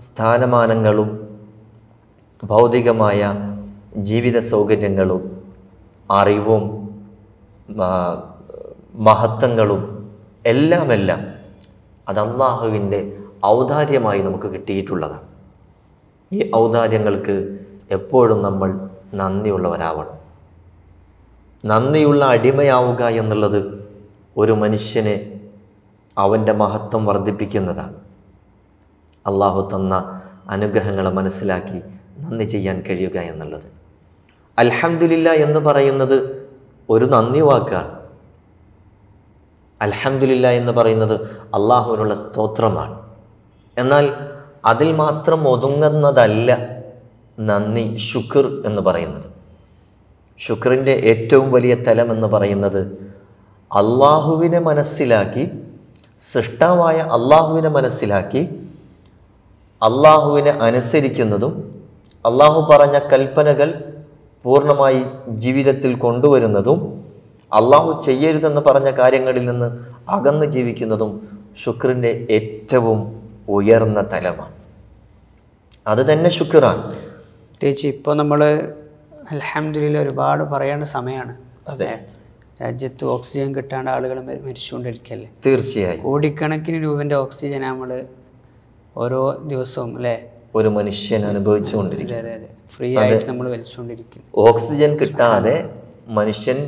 സ്ഥാനമാനങ്ങളും 0.00 1.38
ഭൗതികമായ 2.44 3.32
ജീവിത 3.96 4.40
സൗകര്യങ്ങളും 4.40 5.42
അറിവും 6.10 6.64
മഹത്വങ്ങളും 8.94 10.10
എല്ലാമെല്ലാം 10.46 11.26
അത് 12.08 12.20
അള്ളാഹുവിന്റെ 12.20 13.18
ഔദാര്യമായി 13.46 14.22
നമുക്ക് 14.22 14.46
കിട്ടിയിട്ടുള്ളതാണ്. 14.46 15.22
ഈ 16.32 16.50
ഔദാര്യങ്ങൾക്ക് 16.56 17.65
എപ്പോഴും 17.90 18.42
നമ്മൾ 18.42 18.88
നന്ദിയുള്ളവരാവണം. 19.14 20.16
നന്ദിയുള്ള 21.64 22.24
അടിമയാവുക 22.24 23.02
എന്നുള്ളത് 23.02 23.88
ഒരു 24.36 24.52
മനുഷ്യനെ 24.52 25.40
അവന്റെ 26.18 26.52
മഹത്വം 26.52 27.06
വർദ്ധിപ്പിക്കുന്നതാണ്. 27.06 27.94
അള്ളാഹു 29.26 29.68
തന്ന 29.74 30.22
അനുഗ്രഹങ്ങളെ 30.48 31.10
മനസ്സിലാക്കി 31.10 31.82
നന്ദി 32.18 32.44
ചെയ്യാൻ 32.44 32.80
കഴിയുക 32.80 33.16
എന്നുള്ളത്. 33.16 33.64
അൽഹംദുലില്ല 34.58 35.28
എന്ന് 35.30 35.60
പറയുന്നത് 35.60 36.48
ഒരു 36.90 37.04
നന്ദി 37.04 37.40
വാക്കാണ്. 37.40 38.00
അൽഹംദുലില്ല 39.82 40.50
എന്ന് 40.50 40.72
പറയുന്നത് 40.72 41.14
അള്ളാഹുവിനുള്ള 41.54 42.14
സ്തോത്രമാണ്. 42.14 43.06
എന്നാൽ 43.78 44.14
അതിൽ 44.64 44.92
മാത്രം 44.92 45.48
ഒതുങ്ങുന്നതല്ല 45.48 46.75
നന്ദി 47.38 47.96
ശുക്ർ 47.96 48.66
എന്ന് 48.66 48.82
പറയുന്നത്. 48.82 49.24
ശുക്രിന്റെ 50.38 50.92
ഏറ്റവും 50.92 51.52
വലിയ 51.52 51.74
തലം 51.74 52.12
എന്ന് 52.12 52.28
പറയുന്നത് 52.28 52.98
അള്ളാഹുവിനെ 53.76 54.58
മനസ്സിലാക്കി 54.58 55.50
സൃഷ്ടാവായ 56.32 56.96
അള്ളാഹുവിനെ 56.96 57.68
മനസ്സിലാക്കി 57.68 58.42
അള്ളാഹുവിനെ 59.82 60.50
അനുസരിക്കുന്നതും 60.50 61.80
അള്ളാഹു 62.26 62.72
പറഞ്ഞ 62.72 62.98
കൽപ്പനകൾ 62.98 63.84
പൂർണമായി 64.44 65.04
ജീവിതത്തിൽ 65.28 65.98
കൊണ്ടുവരുന്നതും 65.98 67.04
അള്ളാഹു 67.52 68.02
ചെയ്യരുതെന്ന് 68.02 68.60
പറഞ്ഞ 68.60 68.90
കാര്യങ്ങളിൽ 68.90 69.44
നിന്ന് 69.46 69.78
അകന്ന് 70.08 70.46
ജീവിക്കുന്നതും 70.46 71.28
ശുക്രിന്റെ 71.64 72.26
ഏറ്റവും 72.30 73.22
ഉയർന്ന 73.48 74.00
തലമാണ്. 74.00 74.54
അത് 75.86 76.12
തന്നെ 76.12 76.30
ശുക്രാണ്. 76.30 77.05
പ്രത്യേകിച്ച് 77.56 77.86
ഇപ്പോൾ 77.86 78.14
നമ്മൾ 78.16 78.40
അലഹമ്മദില്ല 79.30 79.98
ഒരുപാട് 79.98 80.42
പറയേണ്ട 80.44 80.84
സമയമാണ് 80.94 81.34
അതെ. 81.68 81.88
രാജ്യത്ത് 82.62 83.04
ഓക്സിജൻ 83.14 83.48
കിട്ടാണ്ട് 83.54 83.90
ആളുകൾ 83.90 84.16
മരിച്ചുകൊണ്ടിരിക്കല്ലേ? 84.18 84.46
മരിച്ചുകൊണ്ടിരിക്കുകയല്ലേ 84.46 85.28
തീർച്ചയായും. 85.46 86.02
കോടിക്കണക്കിന് 86.02 86.78
രൂപന്റെ 86.84 87.16
ഓക്സിജൻ 87.16 87.62
നമ്മൾ 87.62 87.90
ഓരോ 88.96 89.20
ദിവസവും 89.52 89.96
അല്ലേ? 89.96 90.14
ഒരു 90.54 90.68
മനുഷ്യൻ 90.68 91.22
അനുഭവിച്ചുകൊണ്ടിരിക്കും 91.24 92.44
ഫ്രീ 92.74 92.88
ആയിട്ട് 92.98 93.26
നമ്മൾ 93.26 93.46
വലിച്ചുകൊണ്ടിരിക്കും 93.50 94.22
ഓക്സിജൻ 94.46 94.92
കിട്ടാതെ 95.00 95.56
മനുഷ്യൻ 96.08 96.58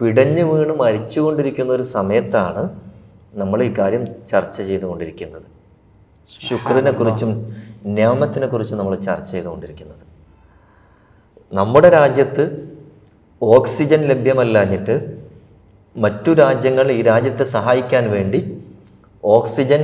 പിടഞ്ഞു 0.00 0.44
വീണ് 0.50 0.74
മരിച്ചുകൊണ്ടിരിക്കുന്ന 0.82 1.72
ഒരു 1.72 1.82
സമയത്താണ് 1.96 2.62
നമ്മൾ 3.34 3.58
ഈ 3.62 3.72
കാര്യം 3.78 4.02
ചർച്ച 4.26 4.56
ചെയ്തുകൊണ്ടിരിക്കുന്നത്. 4.62 5.46
ശുക്രനെ 6.40 6.92
കുറിച്ചും 6.92 7.30
നിയമത്തിനെ 7.96 8.46
കുറിച്ചും 8.46 8.78
നമ്മൾ 8.78 8.94
ചർച്ച 9.08 9.30
ചെയ്തുകൊണ്ടിരിക്കുന്നത്. 9.30 10.04
നമ്മുടെ 11.52 11.88
രാജ്യത്ത് 11.88 12.44
ഓക്സിജൻ 13.42 14.00
ലഭ്യമല്ലാഞ്ഞിട്ട് 14.02 14.94
മറ്റു 15.96 16.30
രാജ്യങ്ങൾ 16.32 16.86
ഈ 16.90 17.00
രാജ്യത്തെ 17.02 17.44
സഹായിക്കാൻ 17.52 18.04
വേണ്ടി 18.10 18.40
ഓക്സിജൻ 19.24 19.82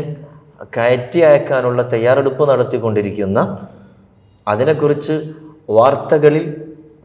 കയറ്റി 0.72 1.20
അയക്കാനുള്ള 1.20 1.80
തയ്യാറെടുപ്പ് 1.92 2.44
നടത്തിക്കൊണ്ടിരിക്കുന്ന 2.48 3.40
അതിനെക്കുറിച്ച് 4.46 5.16
വാർത്തകളിൽ 5.68 6.44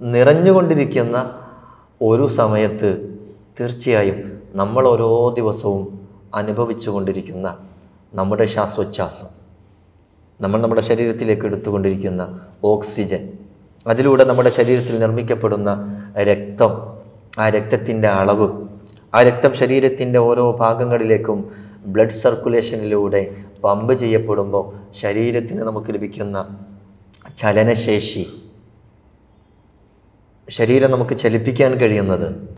നിറഞ്ഞുകൊണ്ടിരിക്കുന്ന 0.07 1.17
ഒരു 2.01 2.25
സമയത്ത് 2.33 2.91
തീർച്ചയായും 3.59 4.19
നമ്മൾ 4.55 4.83
ഓരോ 4.87 5.09
ദിവസവും 5.35 5.83
അനുഭവിച്ചു 6.33 6.89
കൊണ്ടിരിക്കുന്ന 6.89 7.47
നമ്മുടെ 8.13 8.45
ശ്വാസോച്ഛ്വാസം 8.45 9.29
നമ്മൾ 10.39 10.59
നമ്മുടെ 10.59 10.83
ശരീരത്തിലേക്ക് 10.83 11.45
എടുത്തുകൊണ്ടിരിക്കുന്ന 11.45 12.23
ഓക്സിജൻ 12.65 13.23
അതിലൂടെ 13.87 14.23
നമ്മുടെ 14.23 14.49
ശരീരത്തിൽ 14.49 14.99
നിർമ്മിക്കപ്പെടുന്ന 14.99 15.71
രക്തം 16.17 16.71
ആ 17.39 17.49
രക്തത്തിന്റെ 17.49 18.07
അളവ് 18.07 18.67
ആ 19.13 19.21
രക്തം 19.23 19.55
ശരീരത്തിന്റെ 19.55 20.19
ഓരോ 20.19 20.51
ഭാഗങ്ങളിലേക്കും 20.51 21.51
ബ്ലഡ് 21.85 22.09
സർക്കുലേഷനിലൂടെ 22.09 23.35
പമ്പ് 23.63 23.93
ചെയ്യപ്പെടുമ്പോൾ 23.93 24.93
ശരീരത്തിന് 24.93 25.61
നമുക്ക് 25.61 25.93
ലഭിക്കുന്ന 25.93 26.59
ചലനശേഷി. 27.37 28.43
ശരീരം 30.49 30.91
നമുക്ക് 30.91 31.17
ചലിപ്പിക്കാൻ 31.17 31.73
കഴിയുന്നത് 31.73 32.57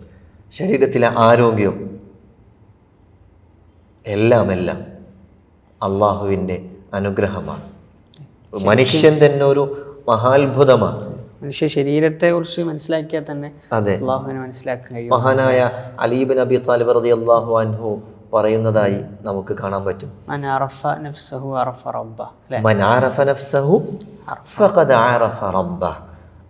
ശരീരത്തിലെ 0.57 1.11
ആരോഗ്യം. 1.17 1.99
എല്ലാമെല്ലാം 4.07 4.77
എല്ലാം 4.77 4.91
അള്ളാഹുവിന്റെ 5.83 6.69
അനുഗ്രഹമാണ്. 6.93 7.71
മനുഷ്യൻ 8.65 9.13
തന്നെ 9.13 9.45
ഒരു 9.45 9.90
മഹാത്ഭുതമാണ്. 10.07 11.15
മനുഷ്യ 11.43 11.67
ശരീരത്തെ 11.67 12.31
കുറിച്ച് 12.31 12.61
മനസ്സിലാക്കിയാൽ 12.61 13.25
തന്നെ 13.31 13.51
അതെ. 13.73 13.95
അള്ളാഹുവിനെ 13.95 14.39
മനസ്സിലാക്കാൻ 14.39 14.95
കഴിയും. 14.95 15.13
മഹാനായ 15.13 15.69
അലീബ് 15.99 16.37
നബി 16.37 16.55
താലിബ് 16.55 16.95
റതി 16.95 17.09
അള്ളാഹു 17.09 17.59
അൻഹു 17.59 18.01
പറയുന്നതായി 18.33 19.01
നമുക്ക് 19.21 19.53
കാണാൻ 19.53 19.85
പറ്റും. 19.85 20.11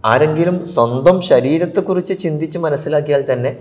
ആരെങ്കിലും 0.06 0.68
സ്വന്തം 0.68 1.22
ശരീരത്തെക്കുറിച്ച് 1.22 2.20
ചിന്തിച്ച് 2.20 2.58
മനസ്സിലാക്കിയാൽ 2.58 3.34
തന്നെ 3.34 3.58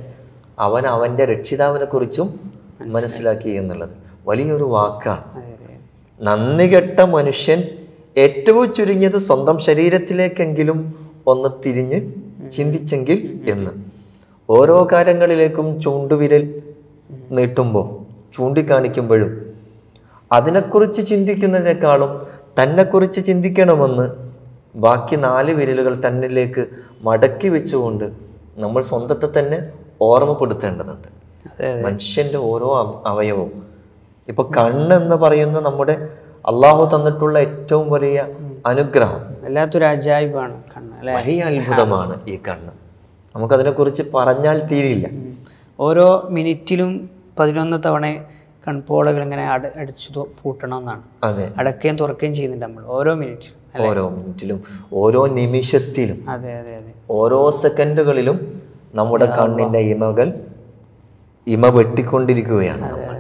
അവൻ 0.59 0.87
അവന്റെ 0.87 1.25
രക്ഷിതാവിനെ 1.25 1.85
കുറിച്ചും 1.85 2.41
മനസ്സിലാക്കി 2.81 3.49
എന്നുള്ളത് 3.49 3.91
വലിയൊരു 4.27 4.65
വാക്കാണ്. 4.65 5.25
അതെ 5.35 5.47
അതെ. 5.47 5.79
നന്ദി 6.23 6.75
കെട്ട 6.75 7.01
മനുഷ്യൻ 7.01 7.63
ഏറ്റവും 8.17 8.75
ചുരുങ്ങിയത് 8.75 9.19
സ്വന്തം 9.19 9.59
ശരീരത്തിലേക്കെങ്കിലും 9.59 11.09
ഒന്ന് 11.27 11.49
തിരിഞ്ഞ് 11.67 12.13
ചിന്തിച്ചെങ്കിൽ 12.51 13.41
എന്ന്. 13.49 13.71
ഓരോ 14.51 14.89
കാര്യങ്ങളിലേക്കും 14.93 15.81
ചൂണ്ടുവിരൽ 15.81 16.63
നീട്ടുമ്പോൾ 17.31 17.97
ചൂണ്ടിക്കാണിക്കുമ്പോഴും 18.37 19.53
അതിനെക്കുറിച്ച് 20.33 21.07
ചിന്തിക്കുന്നതിനേക്കാളും 21.07 22.27
തന്നെക്കുറിച്ച് 22.63 23.25
ചിന്തിക്കണമെന്ന് 23.25 24.11
ബാക്കി 24.75 25.17
നാല് 25.17 25.55
വിരലുകൾ 25.55 26.07
തന്നിലേക്ക് 26.07 26.67
മടക്കി 27.03 27.49
വെച്ചുകൊണ്ട് 27.49 28.05
നമ്മൾ 28.59 28.83
സ്വന്തത്തെ 28.83 29.39
തന്നെ 29.39 29.69
ഓർമ്മപ്പെടുത്തേണ്ടതുണ്ട്. 30.01 31.09
മനുഷ്യന്റെ 31.85 32.39
ഓരോ 32.39 32.79
അവ- 32.79 33.17
അവയവവും. 33.17 33.63
ഇപ്പോൾ 34.29 34.51
കണ്ണെന്ന് 34.59 35.17
പറയുന്ന 35.17 35.61
നമ്മുടെ 35.61 36.09
അള്ളാഹു 36.51 36.89
തന്നിട്ടുള്ള 36.93 37.39
ഏറ്റവും 37.39 37.91
വലിയ 37.91 38.19
അനുഗ്രഹം. 38.67 39.21
വല്ലാത്തൊരു 39.43 39.85
അജായിബാണ് 39.85 40.57
കണ്ണ് 40.73 40.95
വലിയ 41.11 41.39
അത്ഭുതമാണ് 41.51 42.15
ഈ 42.29 42.37
കണ്ണ്. 42.49 42.73
നമുക്കതിനെക്കുറിച്ച് 43.35 44.03
പറഞ്ഞാൽ 44.15 44.59
തീരില്ല. 44.71 45.07
ഓരോ 45.79 46.07
മിനിറ്റിലും 46.31 46.91
പതിനൊന്ന് 47.39 47.77
തവണ 47.87 48.07
കൺപോളകൾ 48.67 49.23
ഇങ്ങനെ 49.23 49.45
അട 49.51 49.63
അടിച്ചു 49.77 50.09
തു- 50.13 50.29
പൂട്ടണം 50.39 50.79
എന്നാണ് 50.79 51.05
അതെ. 51.25 51.47
അടക്കുകയും 51.59 51.97
തുറക്കുകയും 51.97 52.33
ചെയ്യുന്നുണ്ട് 52.35 52.67
നമ്മൾ 52.67 52.83
ഓരോ 52.97 53.15
മിനിറ്റിലും 53.15 53.57
ഓരോ 53.85 54.05
മിനിറ്റിലും 54.11 54.59
ഓരോ 54.95 55.27
നിമിഷത്തിലും 55.35 56.19
അതെ 56.29 56.53
അതെ 56.55 56.75
അതെ. 56.77 56.93
ഓരോ 57.11 57.51
സെക്കൻഡുകളിലും 57.61 58.39
നമ്മുടെ 58.95 59.27
കണ്ണിന്റെ 59.39 59.79
ഇമകൾ 59.91 60.29
ഇമ 61.47 61.67
വെട്ടിക്കൊണ്ടിരിക്കുകയാണ് 61.77 62.87
നമ്മൾ. 62.87 63.17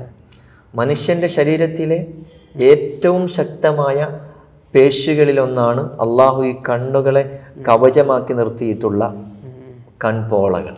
മനുഷ്യന്റെ 0.74 1.28
ശരീരത്തിലെ 1.28 1.98
ഏറ്റവും 2.56 3.28
ശക്തമായ 3.28 4.20
പേശികളിലൊന്നാണ് 4.74 5.80
അള്ളാഹു 5.80 6.44
ഈ 6.44 6.54
കണ്ണുകളെ 6.68 7.40
കവചമാക്കി 7.68 8.32
നിർത്തിയിട്ടുള്ള 8.32 9.24
കൺപോളകൾ. 10.04 10.76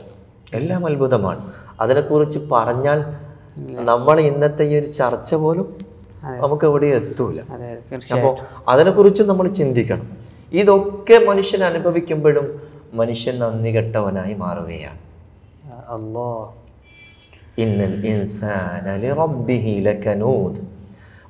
എല്ലാം 0.54 0.86
അത്ഭുതമാണ്. 0.86 1.52
അതിനെക്കുറിച്ച് 1.80 2.38
പറഞ്ഞാൽ 2.38 3.04
നമ്മൾ 3.58 4.20
ഇന്നത്തെ 4.20 4.62
ഈ 4.62 4.78
ഒരു 4.78 4.86
ചർച്ച 4.86 5.34
പോലും 5.34 5.78
നമുക്ക് 6.24 6.64
എവിടെ 6.64 6.86
എത്തൂല. 6.86 7.40
അപ്പോൾ 8.14 8.36
അതിനെക്കുറിച്ച് 8.68 9.22
നമ്മൾ 9.22 9.48
ചിന്തിക്കണം. 9.48 10.16
ഇതൊക്കെ 10.52 11.18
മനുഷ്യൻ 11.26 11.64
അനുഭവിക്കുമ്പോഴും 11.64 12.62
മനുഷ്യൻ 12.94 13.38
നന്ദി 13.38 13.76
കെട്ടവനായി 13.76 14.34
മാറുകയാണ്. 14.34 14.98
അല്ലോ 15.88 16.54
ഇന്നൽ 17.58 18.06
ഇൻസാന 18.06 18.96
ലിറബ്ബിഹി 18.96 19.80
ലകനൂദ്. 19.80 20.71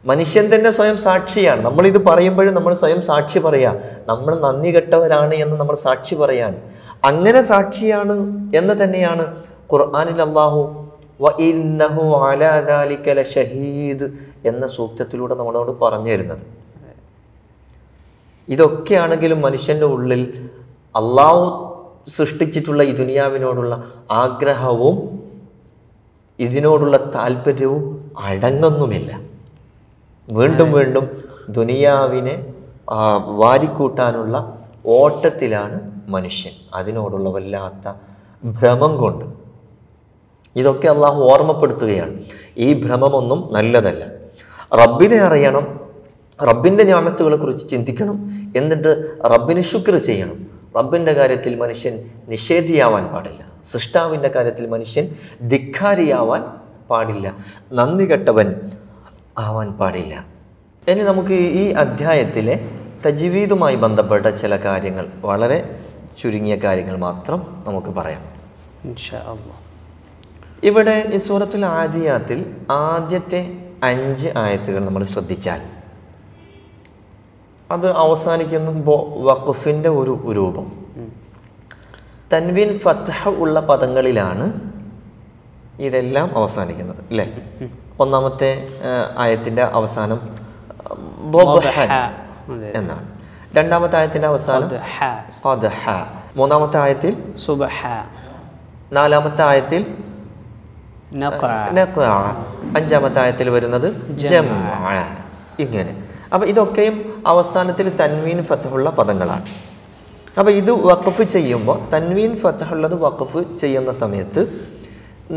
മനുഷ്യൻ 0.05 0.55
തന്നെ 0.55 0.71
സ്വയം 0.71 0.97
സാക്ഷിയാണ്. 0.97 1.65
നമ്മൾ 1.65 1.87
ഇത് 1.87 1.99
പറയുമ്പോഴും 1.99 2.55
നമ്മൾ 2.55 2.75
സ്വയം 2.75 3.03
സാക്ഷി 3.03 3.38
പറയാ. 3.38 3.75
നമ്മൾ 4.07 4.41
നന്ദി 4.41 4.71
കെട്ടവരാണ് 4.77 5.35
എന്ന് 5.35 5.57
നമ്മൾ 5.57 5.77
സാക്ഷി 5.77 6.15
പറയാണ്. 6.15 6.57
അങ്ങനെ 7.05 7.43
സാക്ഷിയാണ് 7.43 8.17
എന്ന് 8.57 8.85
തന്നെയാണ് 8.85 9.37
ഖുർആാനിൽ 9.73 10.23
അള്ളാഹു 10.23 10.88
ഷഹീദ് 13.23 14.11
എന്ന 14.45 14.67
സൂക്തത്തിലൂടെ 14.67 15.35
നമ്മളോട് 15.35 15.71
പറഞ്ഞു 15.71 16.11
തരുന്നത്. 16.11 16.43
ഇതൊക്കെയാണെങ്കിലും 18.49 19.41
മനുഷ്യന്റെ 19.41 19.87
ഉള്ളിൽ 19.87 20.51
അള്ളാഹു 20.97 21.45
സൃഷ്ടിച്ചിട്ടുള്ള 22.17 22.83
ഈ 22.83 22.93
ദുനിയാവിനോടുള്ള 22.93 23.93
ആഗ്രഹവും 24.11 24.97
ഇതിനോടുള്ള 26.38 26.97
താല്പര്യവും 27.15 28.12
അടങ്ങുന്നുമില്ല. 28.19 29.32
വീണ്ടും 30.31 30.73
വീണ്ടും 30.73 31.09
ദുനിയാവിനെ 31.49 32.55
വാരിക്കൂട്ടാനുള്ള 33.27 34.59
ഓട്ടത്തിലാണ് 34.87 35.81
മനുഷ്യൻ. 36.09 36.53
അതിനോടുള്ള 36.75 37.29
വല്ലാത്ത 37.29 37.97
ഭ്രമം 38.45 38.97
കൊണ്ട്. 38.97 39.25
ഇതൊക്കെ 40.57 40.89
അള്ളാഹു 40.89 41.23
ഓർമ്മപ്പെടുത്തുകയാണ്. 41.23 42.21
ഈ 42.59 42.83
ഭ്രമമൊന്നും 42.85 43.49
നല്ലതല്ല. 43.53 44.07
റബ്ബിനെ 44.75 45.17
അറിയണം 45.17 45.81
റബ്ബിന്റെ 46.43 46.85
ഞാമത്തുകളെ 46.85 47.37
കുറിച്ച് 47.37 47.69
ചിന്തിക്കണം 47.69 48.31
എന്നിട്ട് 48.57 49.19
റബ്ബിന് 49.25 49.61
ശുക്ർ 49.61 49.99
ചെയ്യണം. 49.99 50.47
റബ്ബിന്റെ 50.77 51.13
കാര്യത്തിൽ 51.13 51.55
മനുഷ്യൻ 51.55 52.11
നിഷേധിയാവാൻ 52.29 53.07
പാടില്ല. 53.07 53.53
സൃഷ്ടാവിന്റെ 53.65 54.29
കാര്യത്തിൽ 54.29 54.67
മനുഷ്യൻ 54.67 55.15
ധിക്കാരിയാവാൻ 55.49 56.45
പാടില്ല. 56.91 57.37
നന്ദി 57.73 58.13
കെട്ടവൻ 58.13 58.61
ആവാൻ 59.38 59.73
പാടില്ല. 59.73 60.27
ഇനി 60.90 61.01
നമുക്ക് 61.01 61.33
ഈ 61.33 61.73
അധ്യായത്തിലെ 61.73 62.71
തജ്വീദുമായി 63.07 63.77
ബന്ധപ്പെട്ട 63.77 64.27
ചില 64.27 64.57
കാര്യങ്ങൾ 64.57 65.09
വളരെ 65.14 65.81
ചുരുങ്ങിയ 66.23 66.57
കാര്യങ്ങൾ 66.57 66.97
മാത്രം 66.97 67.64
നമുക്ക് 67.66 67.87
പറയാം. 67.87 68.23
ഇവിടെ 70.64 71.11
ഈ 71.14 71.16
സൂറത്തുൽ 71.16 71.66
ആദിയാത്തിൽ 71.66 72.57
ആദ്യത്തെ 72.71 73.71
അഞ്ച് 73.83 74.29
ആയത്തുകൾ 74.37 74.85
നമ്മൾ 74.85 75.05
ശ്രദ്ധിച്ചാൽ 75.05 75.61
അത് 77.71 77.90
അവസാനിക്കുന്ന 77.90 78.71
വഖഫിന്റെ 79.18 79.88
ഒരു 79.88 80.33
രൂപം. 80.33 80.73
തൻവീൻ 82.33 82.79
ഫത്ഹ 82.79 83.29
ഉള്ള 83.29 83.61
പദങ്ങളിലാണ് 83.61 84.47
ഇതെല്ലാം 85.81 86.38
അവസാനിക്കുന്നത് 86.38 87.05
അല്ലേ? 87.11 87.27
ഒന്നാമത്തെ 88.00 88.50
ആയത്തിന്റെ 89.16 89.62
അവസാനം 89.62 90.20
എന്നാണ്. 92.74 93.05
രണ്ടാമത്തെ 93.57 93.96
ആയത്തിന്റെ 93.96 94.28
അവസാനം 94.28 94.70
മൂന്നാമത്തെ 96.37 96.78
ആയത്തിൽ 96.78 97.16
നാലാമത്തെ 98.92 99.42
ആയത്തിൽ 99.42 99.83
അഞ്ചാമത്തെ 102.76 103.20
ആയത്തിൽ 103.22 103.50
വരുന്നത് 103.50 103.88
ഇങ്ങനെ. 105.59 105.92
അപ്പം 106.35 106.46
ഇതൊക്കെയും 106.48 107.24
അവസാനത്തിൽ 107.26 107.96
തൻവീൻ 107.96 108.42
ഫത്തഹുള്ള 108.42 108.90
പദങ്ങളാണ്. 108.90 109.44
അപ്പോൾ 110.38 110.50
ഇത് 110.50 110.70
വഖഫ് 110.70 111.22
ചെയ്യുമ്പോൾ 111.22 111.88
തൻവീൻ 111.90 112.37
ഫത്തഹുള്ളത് 112.37 112.94
വഖഫ് 112.94 113.59
ചെയ്യുന്ന 113.61 113.92
സമയത്ത് 113.92 114.40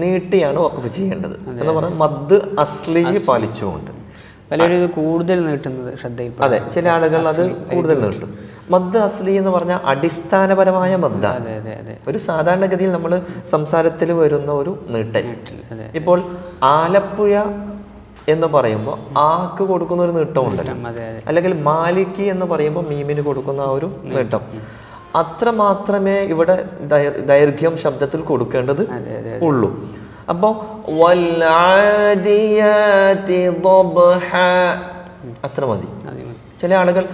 നീട്ടിയാണ് 0.01 0.59
വഖഫ് 0.65 0.89
ചെയ്യേണ്ടത്. 0.97 1.35
എന്ന് 1.59 1.73
പറഞ്ഞാൽ 1.77 1.95
മദ് 2.03 2.37
അസ്ലി 2.63 3.03
പാലിച്ചുകൊണ്ട്. 3.27 3.91
പലരും 4.49 4.75
ഇത് 4.79 4.87
കൂടുതൽ 4.97 5.37
നീട്ടുന്നത് 5.49 5.91
അതെ 6.45 6.57
ചില 6.73 6.85
ആളുകൾ 6.95 7.21
അത് 7.31 7.43
കൂടുതൽ 7.73 7.97
നീട്ടും. 8.05 8.31
മദ് 8.73 8.99
അസ്ലി 9.05 9.33
എന്ന് 9.41 9.51
പറഞ്ഞാൽ 9.55 9.79
അടിസ്ഥാനപരമായ 9.91 10.91
മദ്ദാണ് 11.05 11.53
ഒരു 12.09 12.19
സാധാരണഗതിയിൽ 12.27 12.91
നമ്മൾ 12.97 13.11
സംസാരത്തിൽ 13.53 14.11
വരുന്ന 14.21 14.51
ഒരു 14.61 14.73
നീട്ടൽ. 14.95 15.25
ഇപ്പോൾ 16.01 16.19
ആലപ്പുഴ 16.63 17.33
എന്ന് 18.33 18.47
പറയുമ്പോൾ 18.53 18.97
ആക്ക് 19.31 19.63
കൊടുക്കുന്ന 19.71 20.01
ഒരു 20.07 20.13
നീട്ടമുണ്ടല്ലോ. 20.19 20.75
അല്ലെങ്കിൽ 21.29 21.53
മാലിക്കി 21.69 22.25
എന്ന് 22.33 22.45
പറയുമ്പോൾ 22.53 22.85
മീമിന് 22.91 23.23
കൊടുക്കുന്ന 23.27 23.61
ആ 23.67 23.73
ഒരു 23.77 23.87
നീട്ടം. 24.13 24.43
അത്ര 25.15 25.49
മാത്രമേ 25.49 26.21
ഇവിടെ 26.21 26.65
ദൈർഘ്യം 27.25 27.77
ശബ്ദത്തിൽ 27.77 28.21
കൊടുക്കേണ്ടത് 28.21 28.81
ഉള്ളൂ. 29.41 29.79
അപ്പോൾ 30.29 30.53
അത്ര 35.43 35.65
മതി. 35.65 35.87
ചില 36.61 36.73
ആളുകൾ 36.75 37.05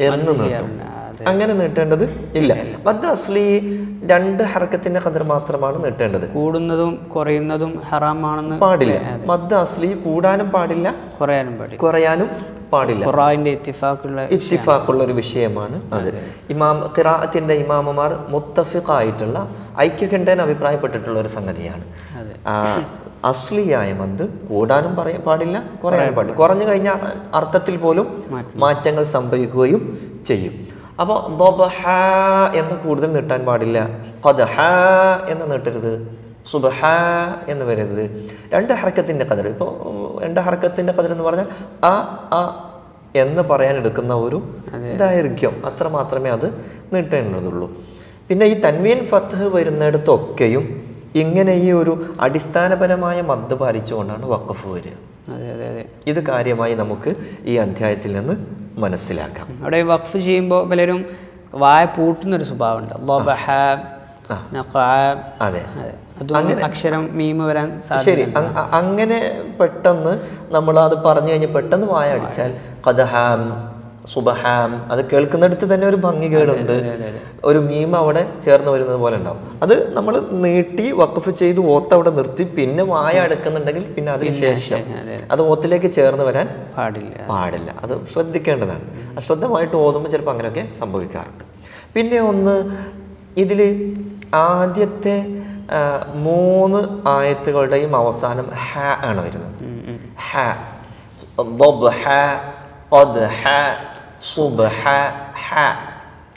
എന്ന് 0.00 0.28
നിർത്തും. 0.28 0.81
അങ്ങനെ 1.30 1.52
നീട്ടേണ്ടത് 1.54 2.04
ഇല്ല. 2.40 2.52
മദ് 2.86 3.06
അസ്ലി 3.06 3.44
രണ്ട് 4.12 4.42
ഹർക്കത്തിന്റെ 4.52 5.00
കതിർ 5.04 5.22
മാത്രമാണ് 5.22 5.84
നീട്ടേണ്ടത്. 5.84 6.26
കൂടുന്നതും 6.32 6.94
കുറയുന്നതും 7.14 7.82
ഹറാമാണെന്ന് 7.90 8.56
പാടില്ല. 8.58 8.96
മദ് 9.26 9.54
അസ്ലി 9.54 9.90
കൂടാനും 10.06 10.50
പാടില്ല. 10.50 10.94
കുറയാനും 11.20 11.54
പാടില്ല. 11.58 11.80
കുറയാനും 11.82 12.28
പാടില്ല. 12.72 13.04
ഖുറാന്റെ 13.06 13.50
ഇത്തിഫാക്കുള്ള 13.50 14.20
ഇത്തിഫാക്കുള്ള 14.36 15.04
ഒരു 15.04 15.12
വിഷയമാണ് 15.12 15.76
അത്. 15.92 16.10
ഇമാം 16.50 16.76
ഖിറാഅത്തിന്റെ 16.98 17.54
ഇമാമമാർ 17.54 18.12
മുത്തഫിഖായിട്ടുള്ള 18.28 19.38
ഐക്യകണ്ഠേന 19.80 20.40
അഭിപ്രായപ്പെട്ടിട്ടുള്ള 20.40 21.20
ഒരു 21.20 21.28
സംഗതിയാണ്. 21.28 21.84
അസ്ലിയായ 23.24 23.92
മദ് 23.92 24.24
കൂടാനും 24.48 24.96
പറയാൻ 24.96 25.20
പാടില്ല 25.20 25.56
കുറയാനും 25.84 26.14
പാടില്ല. 26.14 26.36
കുറഞ്ഞു 26.36 26.64
കഴിഞ്ഞാൽ 26.64 27.00
അർത്ഥത്തിൽ 27.34 27.76
പോലും 27.76 28.06
മാറ്റങ്ങൾ 28.54 29.04
സംഭവിക്കുകയും 29.16 29.82
ചെയ്യും. 30.26 30.54
അപ്പോൾ 31.00 31.36
ദൊബഹ 31.36 31.86
എന്ന് 32.54 32.74
കൂടുതൽ 32.74 33.12
നീട്ടാൻ 33.12 33.44
പാടില്ല. 33.44 33.78
കദഹ 34.28 34.56
എന്ന് 35.28 35.52
നീട്ടരുത്. 35.52 36.22
സുബഹ 36.50 36.84
എന്ന് 37.48 37.64
വരരുത്. 37.64 38.04
രണ്ട് 38.54 38.72
ഹർക്കത്തിന്റെ 38.72 39.24
കതിർ 39.24 39.48
ഇപ്പോൾ 39.48 39.70
രണ്ട് 40.24 40.40
ഹർക്കത്തിന്റെ 40.40 40.92
കതിർ 40.92 41.12
എന്ന് 41.12 41.24
പറഞ്ഞാൽ 41.24 41.48
അ 41.84 41.94
അ 42.32 42.68
എന്ന് 43.14 43.42
പറയാൻ 43.42 43.76
എടുക്കുന്ന 43.76 44.14
ഒരു 44.14 44.42
ദൈർഘ്യം. 44.98 45.62
അത്ര 45.66 45.88
മാത്രമേ 45.88 46.30
അത് 46.30 46.46
നീട്ടേണ്ടതുള്ളൂ. 46.92 47.72
പിന്നെ 48.28 48.46
ഈ 48.46 48.60
തൻവീൻ 48.60 49.04
ഫത്ത് 49.04 49.54
വരുന്നിടത്തൊക്കെയും 49.54 50.82
ഇങ്ങനെ 51.14 51.52
ഈ 51.52 51.72
ഒരു 51.72 52.04
അടിസ്ഥാനപരമായ 52.20 53.20
മദ് 53.20 53.54
പാലിച്ചുകൊണ്ടാണ് 53.54 54.26
വക്കഫ് 54.26 54.68
വരിക. 54.68 54.92
ഇത് 56.06 56.26
കാര്യമായി 56.26 56.74
നമുക്ക് 56.74 57.14
ഈ 57.44 57.56
അധ്യായത്തിൽ 57.56 58.12
നിന്ന് 58.12 58.61
മനസ്സിലാക്കാം. 58.78 59.58
അവിടെ 59.62 59.82
വഖഫ് 59.82 60.18
ചെയ്യുമ്പോൾ 60.18 60.68
പലരും 60.70 61.06
വായ 61.54 61.84
പൂട്ടുന്നൊരു 61.84 62.44
സ്വഭാവമുണ്ട്. 62.44 62.94
അതെ. 65.40 65.60
അതെ. 65.78 65.94
അതും 66.20 66.36
അക്ഷരം 66.64 67.16
മീമ് 67.16 67.40
വരാൻ 67.40 67.82
സാധ്യത 67.88 68.04
ശരി 68.04 68.22
അങ്ങനെ 68.72 69.42
പെട്ടെന്ന് 69.60 70.20
നമ്മൾ 70.54 70.80
അത് 70.80 71.02
പറഞ്ഞു 71.02 71.30
കഴിഞ്ഞ് 71.30 71.46
പെട്ടെന്ന് 71.46 71.86
വായ 71.86 72.10
അടിച്ചാൽ 72.10 72.54
കഥഹാം 72.88 73.71
സുബഹാം 74.11 74.71
അത് 74.91 75.01
കേൾക്കുന്നിടത്ത് 75.09 75.65
തന്നെ 75.69 75.85
ഒരു 75.87 75.97
ഭംഗികേടുണ്ട് 76.03 76.75
ഒരു 77.43 77.59
മീം 77.65 77.91
അവിടെ 77.97 78.21
ചേർന്ന് 78.45 78.69
വരുന്നത് 78.73 78.99
പോലെ 79.01 79.15
ഉണ്ടാവും 79.19 79.41
അത് 79.63 79.73
നമ്മൾ 79.95 80.13
നീട്ടി 80.43 80.85
വഖഫ് 80.99 81.31
ചെയ്ത് 81.41 81.59
ഓത്ത് 81.73 81.93
അവിടെ 81.95 82.11
നിർത്തി 82.17 82.43
പിന്നെ 82.55 82.83
വായ 82.91 83.15
അടക്കുന്നുണ്ടെങ്കിൽ 83.25 83.83
പിന്നെ 83.95 84.11
അതിന് 84.13 84.33
ശേഷം 84.39 84.81
അതെ. 84.99 85.17
അത് 85.33 85.41
ഓത്തിലേക്ക് 85.49 85.89
ചേർന്ന് 85.97 86.25
വരാൻ 86.29 86.47
പാടില്ല 86.77 87.17
പാടില്ല 87.31 87.69
അത് 87.83 87.93
ശ്രദ്ധിക്കേണ്ടതാണ് 88.13 88.85
അശ്രദ്ധമായിട്ട് 89.17 89.75
ഓതുമ്പോൾ 89.83 90.11
ചിലപ്പോൾ 90.13 90.33
അങ്ങനെയൊക്കെ 90.35 90.65
സംഭവിക്കാറുണ്ട് 90.79 91.43
പിന്നെ 91.95 92.19
ഒന്ന് 92.31 92.55
ഇതിൽ 93.37 93.61
ആദ്യത്തെ 94.47 95.17
ആ, 95.69 95.79
മൂന്ന് 96.25 96.79
ആയത്തുകളുടെയും 97.11 97.93
അവസാനം 97.97 98.45
ഹ 98.63 98.71
ആണ് 99.03 99.19
വരുന്നത് 99.25 99.57
ഹ 100.25 100.45
ضبح 101.57 102.03
قدح 102.91 103.41
സുബ്ഹ 104.22 104.86
ഹ. 105.44 105.52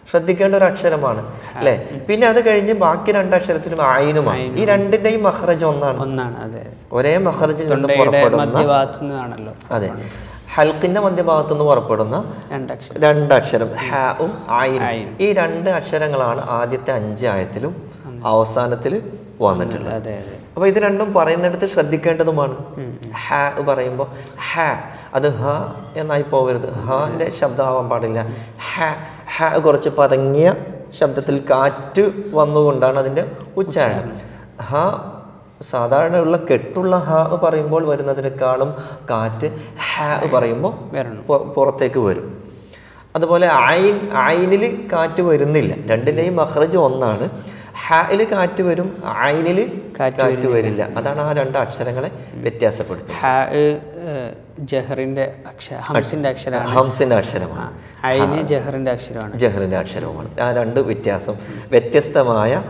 ശ്രദ്ധിക്കേണ്ട 0.09 0.55
ഒരു 0.55 0.65
അക്ഷരമാണ് 0.65 1.21
അല്ലെ? 1.55 1.73
പിന്നെ 2.07 2.27
അത് 2.27 2.45
കഴിഞ്ഞ് 2.47 2.73
ബാക്കി 2.73 3.11
രണ്ട് 3.11 3.35
അക്ഷരത്തിലും 3.35 3.81
ആയിനുമാണ് 3.87 4.57
ഈ 4.59 4.65
രണ്ടിന്റെയും 4.65 5.23
മഹ്റജ് 5.23 5.65
ഒന്നാണ്. 5.65 5.99
ഒന്നാണ് 5.99 6.43
അതെ. 6.43 6.63
ഒരേ 6.91 7.17
മഹ്റജിൽ 7.17 7.67
നിന്ന് 7.67 7.87
പുറപ്പെടുന്ന 7.99 8.59
അതെ. 9.71 9.89
ഹൽക്കിന്റെ 10.55 11.01
മധ്യഭാഗത്തു 11.01 11.53
നിന്ന് 11.53 11.65
പുറപ്പെടുന്ന 11.65 12.17
രണ്ടക്ഷരം. 12.51 13.01
രണ്ടക്ഷരം 13.01 13.69
ഹാവും 13.87 14.31
ആയിനും 14.49 14.85
ഈ 15.21 15.33
രണ്ട് 15.33 15.69
അക്ഷരങ്ങളാണ് 15.69 16.41
ആദ്യത്തെ 16.49 16.93
അഞ്ച് 16.93 17.25
ആയത്തിലും 17.25 17.73
അവസാനത്തിൽ 18.25 18.93
വന്നിട്ടുള്ളത്. 19.41 19.91
അതെ 20.57 20.63
അതെ 20.63 20.63
അപ്പൊ 20.63 20.67
ഇത് 20.67 20.77
രണ്ടും 20.83 21.13
പറയുന്നിടത്ത് 21.13 21.65
ശ്രദ്ധിക്കേണ്ടതുമാണ്. 21.65 22.55
ഹ 23.23 23.63
പറയുമ്പോൾ 23.69 24.07
ഹ 24.49 24.53
അത് 25.13 25.27
ഹ 25.39 25.43
എന്നായി 25.97 26.21
പോകരുത് 26.21 26.69
ഹാന്റെ 26.73 27.31
ശബ്ദമാവാൻ 27.31 27.89
പാടില്ല. 27.89 28.19
ഹ 28.69 28.73
ഹ 29.37 29.57
കുറച്ച് 29.57 29.89
പതങ്ങിയ 29.89 30.47
ശബ്ദത്തിൽ 30.99 31.45
കാറ്റ് 31.51 32.03
വന്നുകൊണ്ടാണ് 32.33 32.99
അതിന്റെ 32.99 33.25
ഉച്ചാരണം. 33.57 34.15
ഹ 34.61 34.71
സാധാരണയുള്ള 35.61 36.37
കെട്ടുള്ള 36.37 36.95
ഹ 36.97 37.11
പറയുമ്പോൾ 37.43 37.83
വരുന്നതിനേക്കാളും 37.85 38.71
കാറ്റ് 39.11 39.47
ഹ 39.89 39.93
പറയുമ്പോൾ 40.33 40.73
പുറത്തേക്ക് 41.55 41.99
വരും. 41.99 42.27
അതുപോലെ 43.15 43.49
ഐൻ 43.71 43.95
ഐനിൽ 44.17 44.89
കാറ്റ് 44.93 45.21
വരുന്നില്ല. 45.21 45.73
രണ്ടിന്റെയും 45.91 46.35
മഹ്റജ് 46.35 46.77
ഒന്നാണ്. 46.77 47.29
ഹായിൽ 47.83 48.23
കാറ്റ് 48.31 48.63
വരും 48.63 49.03
ആയിനിൽ 49.05 49.81
കാറ്റ് 49.99 50.47
വരില്ല. 50.47 50.83
അതാണ് 50.83 51.21
ആ 51.21 51.33
രണ്ട് 51.33 51.57
അക്ഷരങ്ങളെ 51.57 52.11
വ്യത്യാസപ്പെടുത്തുന്നത്. 52.33 53.21
ഹാ 53.21 53.45
ജഹറിന്റെ 54.59 55.33
ഹംസിന്റെ 55.79 56.29
അക്ഷരമാണ്. 56.29 56.67
ഹംസിന്റെ 56.67 57.15
അക്ഷരമാണ്. 57.15 57.71
അയിന് 58.03 58.41
ജഹറിന്റെ 58.41 58.91
അക്ഷരമാണ്. 58.91 59.37
ജഹറിന്റെ 59.37 59.77
അക്ഷരവുമാണ്. 59.77 60.39
ആ 60.39 60.53
രണ്ട് 60.53 60.79
വ്യത്യാസം. 60.79 61.35
വ്യത്യസ്തമായ 61.71 62.63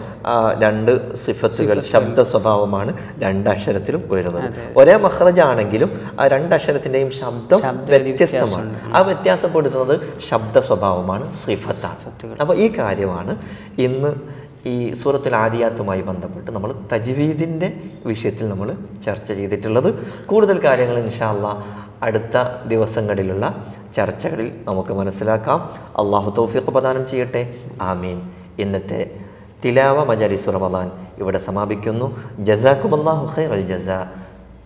രണ്ട് 0.63 1.15
സിഫത്തുകൾ 1.15 1.81
ശബ്ദ 1.81 2.21
സ്വഭാവമാണ് 2.21 2.97
രണ്ട് 3.19 3.49
അക്ഷരത്തിലും 3.49 4.03
വരുന്നത്. 4.07 4.49
ഒരേ 4.77 4.95
മഹ്റജാണെങ്കിലും 4.95 6.01
ആ 6.19 6.27
രണ്ട് 6.27 6.55
അക്ഷരത്തിന്റെയും 6.55 7.11
ശബ്ദം 7.11 7.61
വ്യത്യസ്തമാണ്. 7.85 8.95
ആ 8.95 9.01
വ്യത്യാസപ്പെടുത്തുന്നത് 9.01 10.19
ശബ്ദ 10.29 10.59
സ്വഭാവമാണ് 10.59 11.35
സിഫത്താണ്. 11.35 12.39
അപ്പോൾ 12.41 12.57
ഈ 12.57 12.77
കാര്യമാണ് 12.79 13.37
ഇന്ന് 13.77 14.44
ഈ 14.65 14.93
സൂറത്തിൽ 14.93 15.35
ആദിയാത്തുമായി 15.35 16.01
ബന്ധപ്പെട്ട് 16.01 16.51
നമ്മൾ 16.51 16.75
തജ്വീദിന്റെ 16.93 17.73
വിഷയത്തിൽ 18.05 18.49
നമ്മൾ 18.49 18.73
ചർച്ച 19.05 19.31
ചെയ്തിട്ടുള്ളത്. 19.31 20.07
കൂടുതൽ 20.25 20.65
കാര്യങ്ങൾ 20.65 20.97
ഇൻഷാല്ല 20.99 21.63
അടുത്ത 22.03 22.67
ദിവസങ്ങളിലുള്ള 22.67 23.65
ചർച്ചകളിൽ 23.95 24.51
നമുക്ക് 24.67 24.93
മനസ്സിലാക്കാം. 24.93 25.59
അള്ളാഹു 25.97 26.33
തൗഫീഖ് 26.37 26.63
പ്രദാനം 26.63 27.07
ചെയ്യട്ടെ. 27.07 27.55
ആമീൻ. 27.81 28.29
ഇന്നത്തെ 28.59 29.19
തിലാവ 29.65 30.03
മജാലിസ് 30.03 30.47
റമദാൻ 30.47 30.91
ഇവിടെ 31.17 31.37
സമാപിക്കുന്നു. 31.37 32.17
ജസാക്കും 32.39 32.95
അള്ളാഹു 32.95 33.41
ഖൈർ 33.41 33.51
അൽ 33.53 33.61
ജസ 33.61 33.89